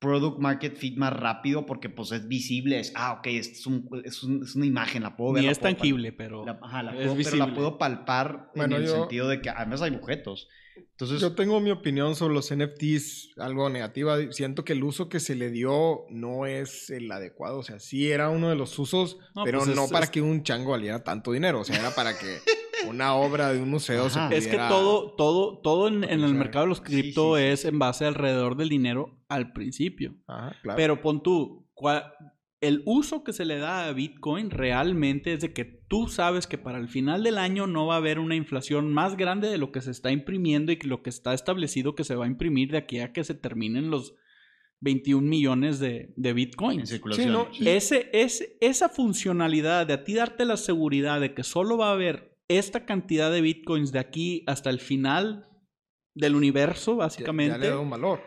product 0.03 0.37
market 0.39 0.75
fit 0.75 0.97
más 0.97 1.13
rápido 1.13 1.65
porque 1.65 1.89
pues 1.89 2.11
es 2.11 2.27
visible, 2.27 2.79
es, 2.79 2.91
ah, 2.95 3.13
ok, 3.13 3.27
es, 3.27 3.65
un, 3.65 3.89
es, 4.03 4.21
es 4.21 4.55
una 4.55 4.65
imagen, 4.65 5.03
la 5.03 5.15
puedo 5.15 5.33
ver. 5.33 5.43
Ni 5.43 5.49
es 5.49 5.59
tangible, 5.59 6.11
pero 6.11 6.45
la, 6.45 6.59
ajá, 6.61 6.83
la 6.83 6.93
puedo, 6.93 7.15
pero 7.15 7.35
la 7.37 7.53
puedo 7.53 7.77
palpar 7.77 8.51
en 8.55 8.73
el 8.73 8.87
sentido 8.87 9.29
de 9.29 9.41
que 9.41 9.49
además 9.49 9.81
hay 9.81 9.95
objetos. 9.95 10.49
Entonces, 10.75 11.21
yo 11.21 11.33
tengo 11.33 11.59
mi 11.59 11.71
opinión 11.71 12.15
sobre 12.15 12.33
los 12.33 12.53
NFTs, 12.53 13.37
algo 13.37 13.69
negativa. 13.69 14.17
Siento 14.31 14.63
que 14.63 14.73
el 14.73 14.83
uso 14.83 15.09
que 15.09 15.19
se 15.19 15.35
le 15.35 15.49
dio 15.49 16.05
no 16.09 16.45
es 16.45 16.89
el 16.89 17.11
adecuado. 17.11 17.59
O 17.59 17.63
sea, 17.63 17.79
sí 17.79 18.11
era 18.11 18.29
uno 18.29 18.49
de 18.49 18.55
los 18.55 18.77
usos, 18.77 19.17
pero 19.43 19.63
pues 19.63 19.75
no 19.75 19.87
para 19.87 20.07
que 20.07 20.21
un 20.21 20.43
chango 20.43 20.71
valiera 20.71 21.03
tanto 21.03 21.31
dinero. 21.31 21.61
O 21.61 21.63
sea, 21.63 21.79
era 21.79 21.93
para 21.95 22.17
que 22.17 22.25
una 22.87 23.15
obra 23.15 23.53
de 23.53 23.61
un 23.61 23.69
museo 23.69 24.09
se 24.09 24.19
pudiera... 24.19 24.37
Es 24.37 24.47
que 24.47 24.57
todo, 24.57 25.11
todo, 25.15 25.59
todo 25.59 25.87
en, 25.87 26.03
el 26.03 26.33
mercado 26.33 26.65
de 26.65 26.69
los 26.69 26.81
cripto 26.81 27.37
es 27.37 27.65
en 27.65 27.79
base 27.79 28.05
alrededor 28.05 28.55
del 28.55 28.69
dinero 28.69 29.23
al 29.29 29.53
principio. 29.53 30.15
Ajá, 30.27 30.55
claro. 30.61 30.77
Pero 30.77 31.01
pon 31.01 31.23
tú, 31.23 31.67
el 32.61 32.81
uso 32.85 33.23
que 33.23 33.33
se 33.33 33.43
le 33.43 33.57
da 33.57 33.87
a 33.87 33.93
Bitcoin 33.93 34.49
realmente 34.49 35.33
es 35.33 35.41
de 35.41 35.51
que 35.51 35.65
tú 35.65 36.07
sabes 36.07 36.47
que 36.47 36.57
para 36.57 36.79
el 36.79 36.87
final 36.87 37.21
del 37.23 37.37
año 37.37 37.67
no 37.67 37.87
va 37.87 37.95
a 37.95 37.97
haber 37.97 38.19
una 38.19 38.35
inflación 38.35 38.93
más 38.93 39.17
grande 39.17 39.49
de 39.49 39.57
lo 39.57 39.71
que 39.71 39.81
se 39.81 39.91
está 39.91 40.11
imprimiendo 40.11 40.71
y 40.71 40.77
que 40.77 40.87
lo 40.87 41.03
que 41.03 41.09
está 41.09 41.33
establecido 41.33 41.93
que 41.93 42.05
se 42.05 42.15
va 42.15 42.23
a 42.23 42.29
imprimir 42.29 42.71
de 42.71 42.77
aquí 42.77 42.99
a 42.99 43.11
que 43.11 43.25
se 43.25 43.33
terminen 43.33 43.91
los 43.91 44.15
21 44.79 45.27
millones 45.27 45.79
de, 45.79 46.13
de 46.15 46.33
Bitcoins. 46.33 46.89
Sí, 46.89 47.25
¿no? 47.25 47.49
ese, 47.65 48.11
esa 48.61 48.89
funcionalidad 48.89 49.87
de 49.87 49.93
a 49.93 50.03
ti 50.03 50.13
darte 50.13 50.45
la 50.45 50.57
seguridad 50.57 51.19
de 51.19 51.33
que 51.33 51.43
solo 51.43 51.77
va 51.77 51.89
a 51.89 51.93
haber 51.93 52.32
esta 52.57 52.85
cantidad 52.85 53.31
de 53.31 53.41
Bitcoins 53.41 53.91
de 53.91 53.99
aquí 53.99 54.43
hasta 54.47 54.69
el 54.69 54.79
final 54.79 55.49
del 56.15 56.35
universo, 56.35 56.97
básicamente. 56.97 57.53
Ya, 57.53 57.57
le 57.57 57.69
da 57.69 57.79
un 57.79 57.89
valor. 57.89 58.21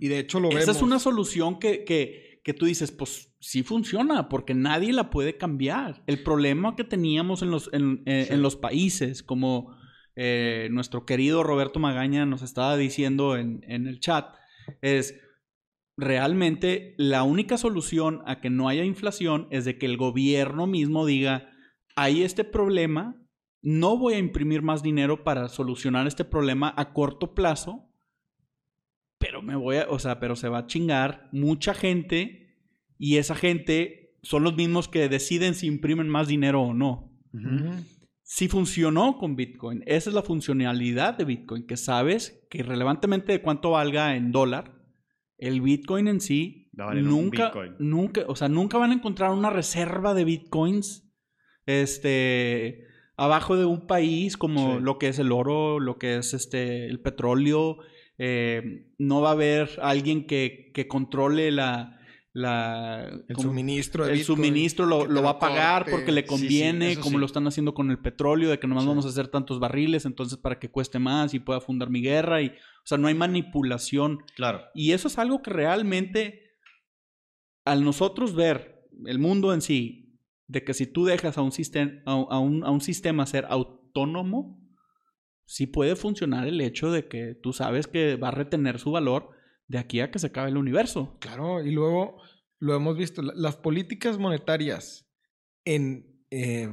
Y 0.00 0.08
de 0.08 0.18
hecho 0.18 0.40
lo 0.40 0.48
vemos. 0.48 0.62
Esa 0.62 0.72
es 0.72 0.82
una 0.82 0.98
solución 0.98 1.58
que, 1.58 1.84
que, 1.84 2.40
que 2.44 2.54
tú 2.54 2.66
dices, 2.66 2.92
pues 2.92 3.34
sí 3.40 3.62
funciona, 3.62 4.28
porque 4.28 4.54
nadie 4.54 4.92
la 4.92 5.10
puede 5.10 5.36
cambiar. 5.36 6.02
El 6.06 6.22
problema 6.22 6.76
que 6.76 6.84
teníamos 6.84 7.42
en 7.42 7.50
los, 7.50 7.70
en, 7.72 8.02
eh, 8.06 8.36
los 8.36 8.56
países, 8.56 9.22
como 9.22 9.76
eh, 10.16 10.68
nuestro 10.70 11.06
querido 11.06 11.42
Roberto 11.42 11.80
Magaña 11.80 12.26
nos 12.26 12.42
estaba 12.42 12.76
diciendo 12.76 13.36
en, 13.36 13.64
en 13.66 13.86
el 13.86 14.00
chat, 14.00 14.34
es 14.80 15.18
realmente 15.96 16.94
la 16.98 17.22
única 17.22 17.58
solución 17.58 18.22
a 18.26 18.40
que 18.40 18.50
no 18.50 18.68
haya 18.68 18.84
inflación 18.84 19.46
es 19.50 19.64
de 19.64 19.78
que 19.78 19.86
el 19.86 19.96
gobierno 19.96 20.66
mismo 20.66 21.06
diga, 21.06 21.50
hay 21.96 22.22
este 22.22 22.44
problema, 22.44 23.16
no 23.64 23.96
voy 23.96 24.14
a 24.14 24.18
imprimir 24.18 24.60
más 24.60 24.82
dinero 24.82 25.24
para 25.24 25.48
solucionar 25.48 26.06
este 26.06 26.24
problema 26.24 26.74
a 26.76 26.92
corto 26.92 27.34
plazo, 27.34 27.88
pero 29.18 29.40
me 29.40 29.56
voy 29.56 29.76
a, 29.76 29.86
o 29.88 29.98
sea, 29.98 30.20
pero 30.20 30.36
se 30.36 30.50
va 30.50 30.58
a 30.58 30.66
chingar 30.66 31.30
mucha 31.32 31.72
gente 31.72 32.58
y 32.98 33.16
esa 33.16 33.34
gente 33.34 34.18
son 34.22 34.42
los 34.42 34.54
mismos 34.54 34.86
que 34.86 35.08
deciden 35.08 35.54
si 35.54 35.66
imprimen 35.66 36.10
más 36.10 36.28
dinero 36.28 36.60
o 36.60 36.74
no. 36.74 37.10
Si 38.22 38.48
funcionó 38.48 39.16
con 39.16 39.34
Bitcoin, 39.34 39.82
esa 39.86 40.10
es 40.10 40.14
la 40.14 40.22
funcionalidad 40.22 41.16
de 41.16 41.24
Bitcoin, 41.24 41.66
que 41.66 41.78
sabes 41.78 42.46
que 42.50 42.58
irrelevantemente 42.58 43.32
de 43.32 43.40
cuánto 43.40 43.70
valga 43.70 44.14
en 44.14 44.30
dólar, 44.30 44.78
el 45.38 45.62
Bitcoin 45.62 46.06
en 46.08 46.20
sí 46.20 46.70
nunca, 46.74 47.50
nunca, 47.78 48.24
o 48.28 48.36
sea, 48.36 48.48
nunca 48.48 48.76
van 48.76 48.90
a 48.90 48.94
encontrar 48.94 49.30
una 49.30 49.48
reserva 49.48 50.12
de 50.12 50.24
Bitcoins, 50.24 51.10
este, 51.64 52.92
abajo 53.16 53.56
de 53.56 53.64
un 53.64 53.86
país 53.86 54.36
como 54.36 54.80
lo 54.80 54.98
que 54.98 55.08
es 55.08 55.18
el 55.18 55.32
oro, 55.32 55.80
lo 55.80 55.98
que 55.98 56.16
es 56.16 56.34
este, 56.34 56.86
el 56.86 57.00
petróleo. 57.00 57.78
Eh, 58.18 58.92
no 58.98 59.20
va 59.20 59.30
a 59.30 59.32
haber 59.32 59.70
alguien 59.82 60.26
que, 60.26 60.70
que 60.72 60.86
controle 60.86 61.50
la, 61.50 62.00
la, 62.32 63.08
el 63.28 63.36
suministro. 63.36 64.06
el 64.06 64.24
suministro 64.24 64.86
lo, 64.86 65.06
lo 65.06 65.22
va 65.22 65.30
a 65.30 65.38
pagar 65.38 65.86
porque 65.88 66.12
le 66.12 66.24
conviene, 66.24 66.96
como 66.96 67.18
lo 67.18 67.26
están 67.26 67.46
haciendo 67.46 67.74
con 67.74 67.90
el 67.90 68.00
petróleo, 68.00 68.50
de 68.50 68.58
que 68.58 68.66
nomás 68.66 68.86
vamos 68.86 69.06
a 69.06 69.08
hacer 69.08 69.28
tantos 69.28 69.60
barriles, 69.60 70.04
entonces 70.04 70.38
para 70.38 70.58
que 70.58 70.70
cueste 70.70 70.98
más 70.98 71.32
y 71.32 71.38
pueda 71.38 71.60
fundar 71.60 71.90
mi 71.90 72.02
guerra. 72.02 72.42
Y, 72.42 72.48
o 72.48 72.86
sea, 72.86 72.98
no 72.98 73.06
hay 73.06 73.14
manipulación. 73.14 74.18
Claro. 74.34 74.62
Y 74.74 74.92
eso 74.92 75.06
es 75.06 75.18
algo 75.18 75.42
que 75.42 75.50
realmente, 75.50 76.58
al 77.64 77.84
nosotros 77.84 78.34
ver 78.34 78.88
el 79.06 79.20
mundo 79.20 79.54
en 79.54 79.60
sí, 79.60 80.03
de 80.46 80.64
que 80.64 80.74
si 80.74 80.86
tú 80.86 81.04
dejas 81.04 81.38
a 81.38 81.42
un, 81.42 81.52
sistema, 81.52 82.02
a, 82.06 82.38
un, 82.38 82.64
a 82.64 82.70
un 82.70 82.80
sistema 82.80 83.26
ser 83.26 83.46
autónomo, 83.48 84.60
sí 85.46 85.66
puede 85.66 85.96
funcionar 85.96 86.46
el 86.46 86.60
hecho 86.60 86.90
de 86.90 87.08
que 87.08 87.34
tú 87.34 87.52
sabes 87.52 87.86
que 87.86 88.16
va 88.16 88.28
a 88.28 88.32
retener 88.32 88.78
su 88.78 88.90
valor 88.90 89.30
de 89.68 89.78
aquí 89.78 90.00
a 90.00 90.10
que 90.10 90.18
se 90.18 90.28
acabe 90.28 90.50
el 90.50 90.56
universo. 90.56 91.16
Claro, 91.20 91.64
y 91.64 91.70
luego 91.70 92.20
lo 92.58 92.74
hemos 92.74 92.96
visto, 92.96 93.22
las 93.22 93.56
políticas 93.56 94.18
monetarias 94.18 95.10
en, 95.64 96.12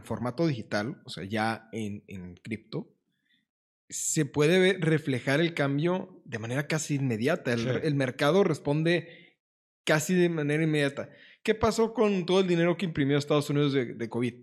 formato 0.03 0.47
digital, 0.47 1.01
o 1.05 1.09
sea, 1.11 1.23
ya 1.23 1.69
en, 1.71 2.03
en 2.07 2.35
cripto, 2.35 2.95
se 3.91 4.25
puede 4.25 4.77
reflejar 4.79 5.41
el 5.41 5.53
cambio 5.53 6.21
de 6.23 6.39
manera 6.39 6.65
casi 6.65 6.95
inmediata. 6.95 7.53
El, 7.53 7.95
mercado 7.95 8.43
responde 8.43 9.35
casi 9.83 10.13
de 10.15 10.29
manera 10.29 10.63
inmediata. 10.63 11.09
¿Qué 11.43 11.55
pasó 11.55 11.93
con 11.93 12.25
todo 12.25 12.39
el 12.39 12.47
dinero 12.47 12.77
que 12.77 12.85
imprimió 12.85 13.17
Estados 13.17 13.49
Unidos 13.49 13.73
de, 13.73 13.93
de 13.93 14.09
COVID? 14.09 14.33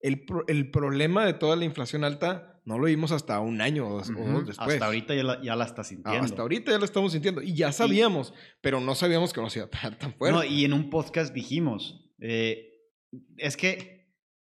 El, 0.00 0.24
el, 0.48 0.70
problema 0.70 1.26
de 1.26 1.34
toda 1.34 1.56
la 1.56 1.64
inflación 1.64 2.04
alta 2.04 2.60
no 2.64 2.78
lo 2.78 2.86
vimos 2.86 3.12
hasta 3.12 3.40
un 3.40 3.60
año 3.60 3.86
o 3.86 3.98
dos, 3.98 4.08
después. 4.46 4.58
Hasta 4.58 4.86
ahorita 4.86 5.14
ya 5.14 5.24
la, 5.24 5.42
ya 5.42 5.56
la 5.56 5.64
está 5.64 5.84
sintiendo. 5.84 6.24
hasta 6.24 6.42
ahorita 6.42 6.72
ya 6.72 6.78
lo 6.78 6.84
estamos 6.84 7.12
sintiendo. 7.12 7.42
Y 7.42 7.54
ya 7.54 7.72
sabíamos, 7.72 8.32
pero 8.60 8.80
no 8.80 8.94
sabíamos 8.94 9.32
que 9.32 9.40
nos 9.40 9.54
iba 9.56 9.66
a 9.66 9.68
estar 9.68 9.98
tan 9.98 10.14
fuerte. 10.14 10.36
No, 10.36 10.44
y 10.44 10.64
en 10.64 10.72
un 10.72 10.90
podcast 10.90 11.34
dijimos, 11.34 12.10
eh, 12.20 12.74
es 13.36 13.56
que, 13.56 13.99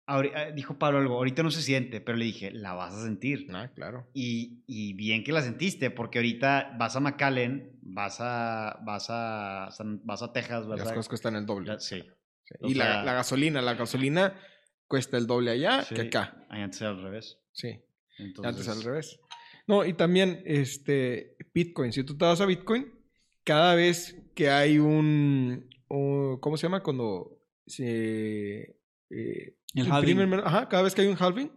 eh, 0.09 0.53
dijo 0.55 0.79
Pablo 0.79 0.99
algo, 0.99 1.17
ahorita 1.17 1.43
no 1.43 1.51
se 1.51 1.63
siente, 1.63 2.01
pero 2.01 2.19
le 2.19 2.25
dije, 2.25 2.51
la 2.51 2.75
vas 2.75 2.95
a 2.95 3.03
sentir. 3.03 3.47
Ah, 3.53 3.71
claro. 3.75 4.09
Y, 4.13 4.65
y 4.67 4.95
bien 4.95 5.25
que 5.25 5.33
la 5.33 5.43
sentiste, 5.43 5.91
porque 5.91 6.19
ahorita 6.19 6.77
vas 6.79 6.97
a 6.97 7.01
McAllen, 7.01 7.79
vas 7.83 8.19
a, 8.21 8.81
vas 8.85 9.07
a, 9.11 9.69
vas 10.05 10.23
a 10.23 10.33
Texas, 10.33 10.67
vas 10.67 10.79
Las 10.81 10.89
cosas 10.89 11.09
cuestan 11.09 11.37
el 11.37 11.47
doble. 11.47 11.79
sí. 11.79 12.03
Y 12.61 12.75
la, 12.75 13.03
la, 13.03 13.15
gasolina, 13.15 13.63
la 13.63 13.75
gasolina 13.75 14.35
cuesta 14.87 15.17
el 15.17 15.27
doble 15.27 15.53
allá 15.53 15.87
que 15.89 16.03
acá. 16.03 16.45
Antes 16.51 16.83
al 16.83 17.03
revés. 17.03 17.39
Sí. 17.53 17.81
Antes 18.43 18.69
al 18.69 18.83
revés. 18.83 19.21
No, 19.67 19.87
y 19.87 19.95
también 19.95 20.43
este 20.45 21.37
Bitcoin. 21.55 21.93
Si 21.93 22.05
tú 22.05 22.19
te 22.19 22.27
vas 22.27 22.43
a 22.43 22.47
Bitcoin, 22.47 22.93
cada 23.45 23.75
vez 23.75 24.23
que 24.35 24.51
hay 24.51 24.79
un, 24.79 25.71
¿cómo 25.89 26.57
se 26.57 26.65
llama? 26.65 26.83
Cuando 26.83 27.39
se 27.67 28.77
eh, 29.11 29.57
el 29.75 29.91
halving. 29.91 30.35
Ajá, 30.45 30.69
cada 30.69 30.83
vez 30.83 30.95
que 30.95 31.03
hay 31.03 31.09
un 31.09 31.17
halving, 31.19 31.51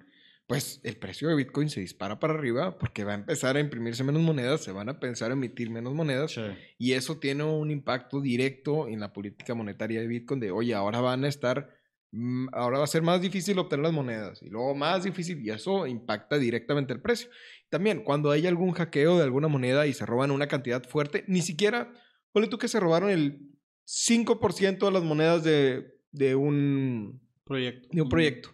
pues 0.48 0.79
el 0.84 0.98
precio 0.98 1.27
de 1.27 1.36
Bitcoin 1.36 1.69
se 1.69 1.81
dispara 1.81 2.19
para 2.19 2.34
arriba 2.34 2.77
porque 2.77 3.03
va 3.03 3.13
a 3.13 3.15
empezar 3.15 3.57
a 3.57 3.60
imprimirse 3.60 4.03
menos 4.03 4.22
monedas, 4.22 4.62
se 4.62 4.72
van 4.72 4.89
a 4.89 5.00
pensar 5.00 5.31
a 5.31 5.34
emitir 5.34 5.69
menos 5.69 5.93
monedas 5.93 6.36
y 6.77 6.93
eso 6.93 7.17
tiene 7.17 7.43
un 7.43 7.72
impacto 7.72 8.22
directo 8.22 8.88
en 8.88 9.00
la 9.00 9.12
política 9.12 9.55
monetaria 9.55 10.01
de 10.01 10.07
Bitcoin 10.07 10.39
de, 10.39 10.51
oye, 10.51 10.74
ahora 10.74 11.01
van 11.01 11.24
a 11.25 11.27
estar 11.27 11.75
Mm, 12.17 12.48
ahora 12.53 12.77
va 12.77 12.86
a 12.86 12.88
ser 12.88 13.01
más 13.01 13.19
difícil 13.22 13.60
obtener 13.60 13.84
las 13.84 13.91
monedas 13.91 14.41
y 14.41 14.50
luego 14.50 14.74
más 14.74 15.03
difícil 15.03 15.41
y 15.41 15.50
eso 15.50 15.86
impacta 15.86 16.38
directamente 16.38 16.93
el 16.93 17.01
precio. 17.01 17.29
También 17.69 18.05
cuando 18.05 18.31
hay 18.31 18.48
algún 18.48 18.72
hackeo 18.72 19.17
de 19.17 19.24
alguna 19.24 19.50
moneda 19.50 19.86
y 19.86 19.91
se 19.91 20.05
roban 20.05 20.31
una 20.31 20.48
cantidad 20.48 20.81
fuerte, 20.88 21.25
ni 21.27 21.41
siquiera, 21.41 21.91
ponle 22.31 22.48
tú 22.48 22.57
que 22.57 22.69
se 22.69 22.79
robaron 22.79 23.10
el 23.10 23.51
5% 23.86 24.86
de 24.86 24.91
las 24.91 25.03
monedas 25.03 25.43
de, 25.43 25.93
de, 26.12 26.36
un 26.36 27.22
proyecto. 27.45 27.87
De 27.91 28.01
un 28.01 28.09
proyecto. 28.09 28.49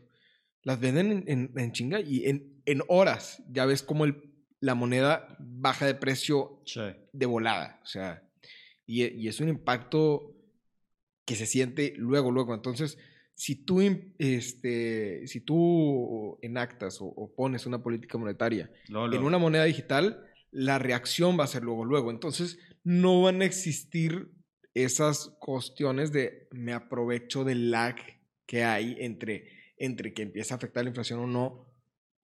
Las 0.64 0.80
venden 0.80 1.24
en, 1.28 1.52
en, 1.56 1.72
chinga 1.72 2.00
y 2.00 2.28
en, 2.28 2.62
en, 2.66 2.84
horas 2.88 3.42
ya 3.50 3.66
ves 3.66 3.82
como 3.82 4.06
el, 4.06 4.32
la 4.60 4.76
moneda 4.76 5.36
baja 5.40 5.88
de 5.88 5.96
precio 5.96 6.62
de 7.12 7.26
volada. 7.26 7.80
O 7.84 7.88
sea, 7.88 8.24
y, 8.86 9.04
y 9.08 9.28
es 9.28 9.40
un 9.40 9.50
impacto 9.50 10.36
que 11.26 11.36
se 11.36 11.48
siente 11.48 11.94
luego, 11.98 12.30
luego. 12.30 12.54
Entonces, 12.54 13.00
si 13.42 13.56
tú, 13.56 13.82
este, 14.20 15.26
si 15.28 15.42
tú 15.42 16.38
enactas 16.44 17.00
o, 17.02 17.34
pones 17.36 17.66
una 17.66 17.82
política 17.82 18.20
monetaria 18.20 18.72
en 18.88 19.24
una 19.24 19.40
moneda 19.40 19.64
digital, 19.64 20.24
la 20.52 20.78
reacción 20.78 21.40
va 21.40 21.46
a 21.46 21.48
ser 21.48 21.64
luego, 21.64 21.84
luego. 21.84 22.12
Entonces, 22.12 22.60
no 22.84 23.24
van 23.24 23.42
a 23.42 23.46
existir 23.46 24.32
esas 24.76 25.30
cuestiones 25.40 26.12
de 26.12 26.48
me 26.52 26.74
aprovecho 26.74 27.44
del 27.44 27.72
lag 27.72 27.96
que 28.52 28.66
hay 28.66 28.98
entre, 29.00 29.48
entre 29.78 30.14
que 30.14 30.24
empieza 30.24 30.54
a 30.54 30.58
afectar 30.58 30.84
la 30.84 30.90
inflación 30.90 31.22
o 31.22 31.26
no 31.26 31.74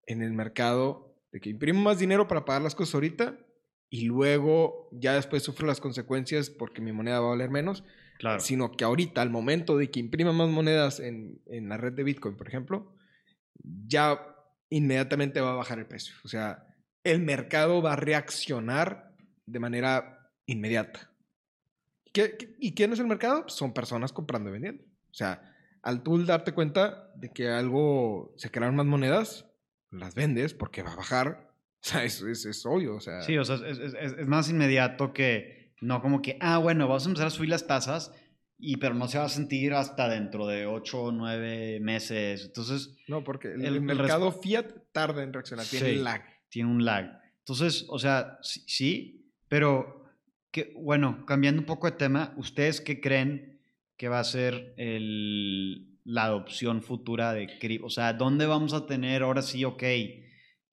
en 0.06 0.22
el 0.22 0.34
mercado 0.34 1.16
De 1.32 1.40
que 1.40 1.50
imprimo 1.50 1.80
más 1.80 2.00
dinero 2.00 2.28
para 2.28 2.44
pagar 2.44 2.62
las 2.62 2.76
cosas 2.76 2.96
ahorita 2.96 3.40
y 3.90 4.08
luego 4.08 4.90
ya 4.92 5.14
después 5.14 5.44
sufro 5.44 5.66
las 5.66 5.80
consecuencias 5.80 6.50
porque 6.50 6.82
mi 6.82 6.92
moneda 6.92 7.22
va 7.22 7.28
a 7.28 7.30
valer 7.30 7.50
menos. 7.50 7.86
Claro. 8.20 8.42
Sino 8.42 8.74
que 8.74 8.84
ahorita, 8.84 9.22
al 9.22 9.30
momento 9.30 9.78
de 9.78 9.90
que 9.90 10.02
imprima 10.02 10.34
más 10.34 10.50
monedas 10.50 11.00
en, 11.00 11.42
en 11.46 11.70
la 11.70 11.78
red 11.78 11.94
de 11.94 12.04
Bitcoin, 12.04 12.36
por 12.36 12.50
ejemplo, 12.50 12.94
ya 13.64 14.20
inmediatamente 14.70 15.40
va 15.40 15.54
a 15.54 15.56
bajar 15.56 15.80
el 15.80 15.86
precio. 15.86 16.14
O 16.26 16.28
sea, 16.28 16.68
el 17.06 17.22
mercado 17.22 17.82
va 17.82 17.94
a 17.94 17.96
reaccionar 17.96 19.16
de 19.46 19.60
manera 19.60 20.30
inmediata. 20.46 21.10
¿Y 22.60 22.74
quién 22.74 22.92
es 22.92 23.00
el 23.00 23.08
mercado? 23.08 23.44
Pues 23.44 23.54
son 23.54 23.74
personas 23.74 24.12
comprando 24.12 24.50
y 24.50 24.54
vendiendo. 24.54 24.84
O 24.84 25.14
sea, 25.14 25.54
al 25.82 26.04
tú 26.04 26.26
darte 26.26 26.54
cuenta 26.54 27.12
de 27.16 27.32
que 27.32 27.50
algo 27.50 28.34
se 28.38 28.52
crearon 28.52 28.76
más 28.76 28.86
monedas, 28.86 29.46
las 29.92 30.16
vendes 30.16 30.54
porque 30.54 30.84
va 30.84 30.94
a 30.94 30.98
bajar. 30.98 31.48
O 31.80 31.90
sea, 31.90 32.04
es, 32.04 32.22
es, 32.22 32.66
obvio. 32.66 32.96
O 32.96 33.00
sea, 33.00 33.22
sí, 33.22 33.38
o 33.38 33.46
sea, 33.46 33.56
es, 33.66 33.78
es, 33.80 34.28
más 34.28 34.50
inmediato 34.50 35.14
que 35.14 35.76
no 35.80 36.02
como 36.02 36.24
que, 36.24 36.36
ah, 36.42 36.58
bueno, 36.58 36.88
vamos 36.88 37.06
a 37.06 37.10
empezar 37.10 37.28
a 37.28 37.30
subir 37.30 37.52
las 37.52 37.68
tasas, 37.68 38.12
y, 38.60 38.78
pero 38.78 38.96
no 38.96 39.08
se 39.08 39.20
va 39.20 39.26
a 39.26 39.30
sentir 39.30 39.74
hasta 39.74 40.10
dentro 40.10 40.48
de 40.48 40.66
8 40.66 41.02
o 41.02 41.12
9 41.12 41.80
meses. 41.80 42.46
Entonces. 42.46 42.98
No, 43.08 43.24
porque 43.24 43.54
el, 43.54 43.82
mercado 43.82 44.32
fiat 44.32 44.66
tarda 44.92 45.24
en 45.24 45.32
reaccionar, 45.32 45.66
tiene 45.66 45.98
un 45.98 46.04
lag. 46.04 46.24
Tiene 46.50 46.72
un 46.72 46.86
lag. 46.86 47.22
Entonces, 47.40 47.86
o 47.90 48.00
sea, 48.00 48.40
sí, 48.42 49.32
pero 49.48 50.06
que, 50.52 50.74
bueno, 50.76 51.26
cambiando 51.26 51.62
un 51.62 51.68
poco 51.68 51.90
de 51.90 51.98
tema, 51.98 52.34
¿ustedes 52.38 52.82
qué 52.82 53.00
creen 53.00 53.57
que 53.98 54.08
va 54.08 54.20
a 54.20 54.24
ser 54.24 54.74
el, 54.78 56.00
la 56.04 56.26
adopción 56.26 56.82
futura 56.82 57.34
de 57.34 57.58
cripto? 57.60 57.88
O 57.88 57.90
sea, 57.90 58.14
¿dónde 58.14 58.46
vamos 58.46 58.74
a 58.74 58.86
tener 58.86 59.24
ahora 59.24 59.42
sí, 59.42 59.66
ok, 59.66 59.84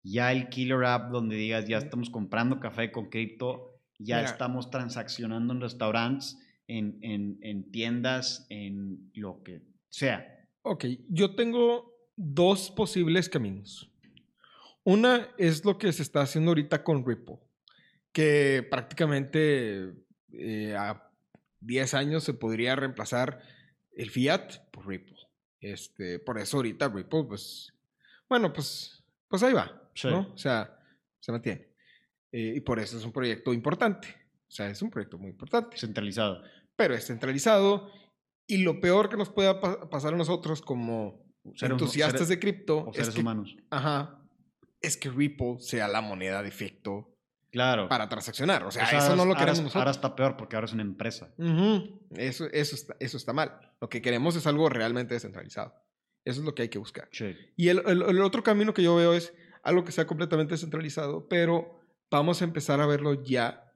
ya 0.03 0.33
el 0.33 0.49
killer 0.49 0.85
app 0.85 1.13
donde 1.13 1.37
digas, 1.37 1.69
ya 1.69 1.79
estamos 1.79 2.11
comprando 2.11 2.59
café 2.59 2.91
con 2.91 3.11
cripto, 3.11 3.81
ya 3.99 4.23
estamos 4.23 4.71
transaccionando 4.71 5.53
en 5.53 5.61
restaurantes, 5.61 6.39
en, 6.67 6.99
en, 7.03 7.39
en 7.43 7.71
tiendas, 7.71 8.47
en 8.49 9.11
lo 9.15 9.43
que 9.43 9.63
sea? 9.91 10.49
Ok, 10.63 10.87
yo 11.09 11.35
tengo 11.35 11.95
dos 12.17 12.71
posibles 12.71 13.29
caminos. 13.29 13.93
Una 14.85 15.29
es 15.37 15.65
lo 15.65 15.77
que 15.77 15.93
se 15.93 16.03
está 16.03 16.23
haciendo 16.23 16.53
ahorita 16.53 16.83
con 16.83 17.07
Ripple, 17.07 17.39
que 18.13 18.67
prácticamente 18.71 19.93
eh, 20.33 20.75
a 20.77 21.10
10 21.61 21.95
años 21.95 22.25
se 22.25 22.35
podría 22.35 22.77
reemplazar 22.77 23.41
el 23.93 24.11
fiat 24.11 24.71
por 24.71 24.87
Ripple. 24.87 25.17
Este, 25.61 26.19
por 26.19 26.39
eso 26.39 26.59
ahorita 26.59 26.89
Ripple, 26.89 27.25
pues, 27.25 27.73
bueno, 28.29 28.53
pues, 28.53 29.05
pues 29.29 29.43
ahí 29.43 29.53
va, 29.53 29.91
¿no? 30.05 30.33
O 30.33 30.39
sea, 30.39 30.79
se 31.19 31.33
mantiene. 31.33 31.69
Eh, 32.33 32.55
y 32.57 32.61
por 32.61 32.79
eso 32.79 32.97
es 32.97 33.05
un 33.05 33.13
proyecto 33.13 33.53
importante. 33.53 34.09
O 34.49 34.53
sea, 34.53 34.69
es 34.69 34.81
un 34.83 34.91
proyecto 34.91 35.19
muy 35.19 35.31
importante. 35.31 35.77
Centralizado. 35.77 36.43
Pero 36.77 36.95
es 36.95 37.07
centralizado. 37.07 37.91
Y 38.47 38.59
lo 38.59 38.81
peor 38.81 39.09
que 39.09 39.17
nos 39.17 39.29
pueda 39.29 39.61
pasar 39.91 40.15
a 40.15 40.17
nosotros 40.17 40.63
como 40.63 41.25
entusiastas 41.61 42.29
de 42.29 42.39
cripto. 42.39 42.87
O 42.87 42.93
seres 42.93 43.17
humanos. 43.17 43.57
Ajá 43.71 44.21
es 44.81 44.97
que 44.97 45.11
Ripple 45.11 45.57
sea 45.61 45.89
la 45.89 46.01
moneda 46.01 46.43
de 46.43 46.49
efecto 46.49 47.10
claro. 47.51 47.89
para 47.89 48.09
transaccionar. 48.09 48.65
O 48.65 48.71
sea, 48.71 48.85
eso 48.85 49.17
no 49.17 49.25
lo 49.25 49.35
queremos 49.35 49.61
nosotros. 49.61 49.77
Ahora 49.77 49.91
está 49.91 50.15
peor 50.15 50.37
porque 50.37 50.57
ahora 50.57 50.67
es 50.67 50.73
una 50.73 50.83
empresa. 50.83 51.33
eso, 52.17 52.47
eso, 52.53 52.75
está, 52.75 52.97
eso 53.01 53.17
está 53.17 53.33
mal. 53.33 53.73
Lo 53.81 53.89
que 53.89 54.03
queremos 54.03 54.37
es 54.37 54.47
algo 54.47 54.69
realmente 54.69 55.15
descentralizado. 55.15 55.75
Eso 56.25 56.41
es 56.41 56.47
lo 56.47 56.55
que 56.55 56.63
hay 56.63 56.69
que 56.69 56.79
buscar. 56.79 57.09
Y 57.57 57.69
el, 57.69 57.83
el, 57.87 58.21
otro 58.23 58.43
camino 58.43 58.75
que 58.75 58.83
yo 58.83 58.95
veo 58.95 59.15
es 59.15 59.33
algo 59.63 59.85
que 59.85 59.93
sea 59.93 60.07
completamente 60.07 60.55
descentralizado, 60.55 61.29
pero 61.29 61.81
vamos 62.11 62.43
a 62.43 62.45
empezar 62.45 62.81
a 62.81 62.87
verlo 62.87 63.23
ya 63.23 63.73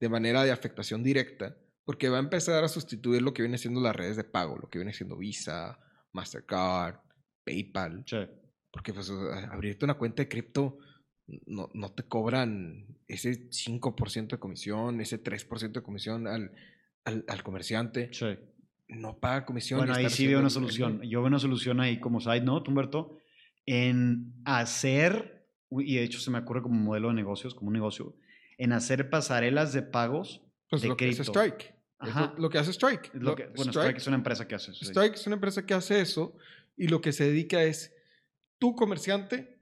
de 0.00 0.08
manera 0.08 0.44
de 0.44 0.52
afectación 0.52 1.02
directa, 1.02 1.56
porque 1.84 2.08
va 2.08 2.16
a 2.16 2.20
empezar 2.20 2.64
a 2.64 2.68
sustituir 2.68 3.22
lo 3.22 3.34
que 3.34 3.42
viene 3.42 3.58
siendo 3.58 3.80
las 3.80 3.94
redes 3.94 4.16
de 4.16 4.24
pago, 4.24 4.56
lo 4.56 4.68
que 4.68 4.78
viene 4.78 4.92
siendo 4.92 5.16
Visa, 5.16 5.78
Mastercard, 6.12 7.00
PayPal. 7.44 8.04
Sí. 8.06 8.18
Porque 8.70 8.94
pues 8.94 9.10
abrirte 9.50 9.84
una 9.84 9.94
cuenta 9.94 10.22
de 10.22 10.28
cripto 10.28 10.78
no, 11.46 11.68
no, 11.74 11.92
te 11.92 12.02
cobran 12.04 12.86
ese 13.08 13.50
5% 13.50 14.28
de 14.28 14.38
comisión, 14.38 15.00
ese 15.00 15.22
3% 15.22 15.72
de 15.72 15.82
comisión 15.82 16.26
al, 16.26 16.52
al, 17.04 17.24
al 17.28 17.42
comerciante. 17.42 18.10
Sí. 18.12 18.38
No 18.88 19.18
paga 19.18 19.46
comisión. 19.46 19.78
Bueno, 19.78 19.94
ahí 19.94 20.10
sí 20.10 20.26
veo 20.26 20.40
una 20.40 20.50
solución. 20.50 21.02
Yo 21.02 21.20
veo 21.20 21.28
una 21.28 21.38
solución 21.38 21.80
ahí 21.80 22.00
como 22.00 22.20
side 22.20 22.40
note, 22.40 22.70
Humberto, 22.70 23.18
en 23.66 24.34
hacer, 24.44 25.46
y 25.70 25.96
de 25.96 26.02
hecho 26.02 26.18
se 26.18 26.30
me 26.30 26.38
ocurre 26.38 26.62
como 26.62 26.74
modelo 26.74 27.08
de 27.08 27.14
negocios, 27.14 27.54
como 27.54 27.68
un 27.68 27.74
negocio, 27.74 28.16
en 28.58 28.72
hacer 28.72 29.08
pasarelas 29.08 29.72
de 29.72 29.82
pagos 29.82 30.42
pues 30.68 30.82
de 30.82 30.88
lo 30.88 30.96
Que 30.96 31.08
hace 31.08 31.22
Strike. 31.22 31.74
Ajá. 31.98 32.34
Lo, 32.38 32.48
que 32.48 32.58
hace 32.58 32.70
Strike. 32.72 33.10
Lo 33.14 33.34
que, 33.34 33.48
bueno, 33.48 33.72
Strike, 33.72 33.98
es 33.98 34.06
una 34.06 34.16
empresa 34.16 34.48
que 34.48 34.54
hace 34.54 34.70
eso. 34.70 34.84
Strike 34.84 35.14
es 35.14 35.26
una 35.26 35.34
empresa 35.34 35.66
que 35.66 35.74
hace 35.74 36.00
eso 36.00 36.36
y 36.76 36.88
lo 36.88 37.00
que 37.00 37.12
se 37.12 37.24
dedica 37.24 37.62
es 37.62 37.94
tu 38.58 38.74
comerciante, 38.74 39.59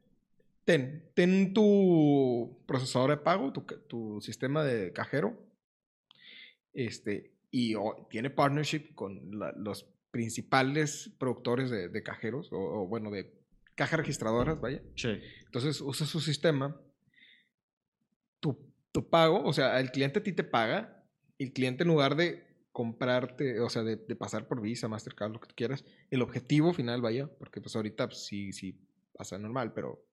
ten, 0.68 1.10
ten 1.14 1.54
tu 1.54 2.62
procesador 2.66 3.08
de 3.08 3.16
pago, 3.16 3.54
tu, 3.54 4.20
sistema 4.20 4.62
de 4.62 4.92
cajero, 4.92 5.50
este, 6.74 7.32
y 7.50 7.74
tiene 8.10 8.28
partnership 8.28 8.94
con 8.94 9.30
los 9.56 9.86
principales 10.10 11.10
productores 11.18 11.70
de, 11.70 12.02
cajeros, 12.02 12.50
o, 12.52 12.86
bueno, 12.86 13.10
de 13.10 13.32
cajas 13.76 14.00
registradoras, 14.00 14.60
vaya. 14.60 14.82
Sí. 14.94 15.18
Entonces 15.46 15.80
usa 15.80 16.06
su 16.06 16.20
sistema, 16.20 16.78
tu, 18.38 18.70
tu 18.92 19.08
pago, 19.08 19.42
o 19.44 19.54
sea, 19.54 19.80
el 19.80 19.90
cliente 19.90 20.18
a 20.18 20.22
ti 20.22 20.34
te 20.34 20.44
paga, 20.44 21.02
el 21.38 21.54
cliente 21.54 21.84
en 21.84 21.88
lugar 21.88 22.14
de 22.14 22.46
comprarte, 22.72 23.58
o 23.60 23.70
sea, 23.70 23.84
de, 23.84 23.96
pasar 24.16 24.46
por 24.46 24.60
Visa, 24.60 24.86
Mastercard, 24.86 25.32
lo 25.32 25.40
que 25.40 25.48
tú 25.48 25.54
quieras, 25.56 25.82
el 26.10 26.20
objetivo 26.20 26.74
final, 26.74 27.00
vaya, 27.00 27.26
porque 27.38 27.62
pues 27.62 27.74
ahorita 27.74 28.08
pues, 28.08 28.26
sí, 28.26 28.52
sí 28.52 28.78
pasa 29.14 29.38
normal, 29.38 29.72
pero 29.72 30.07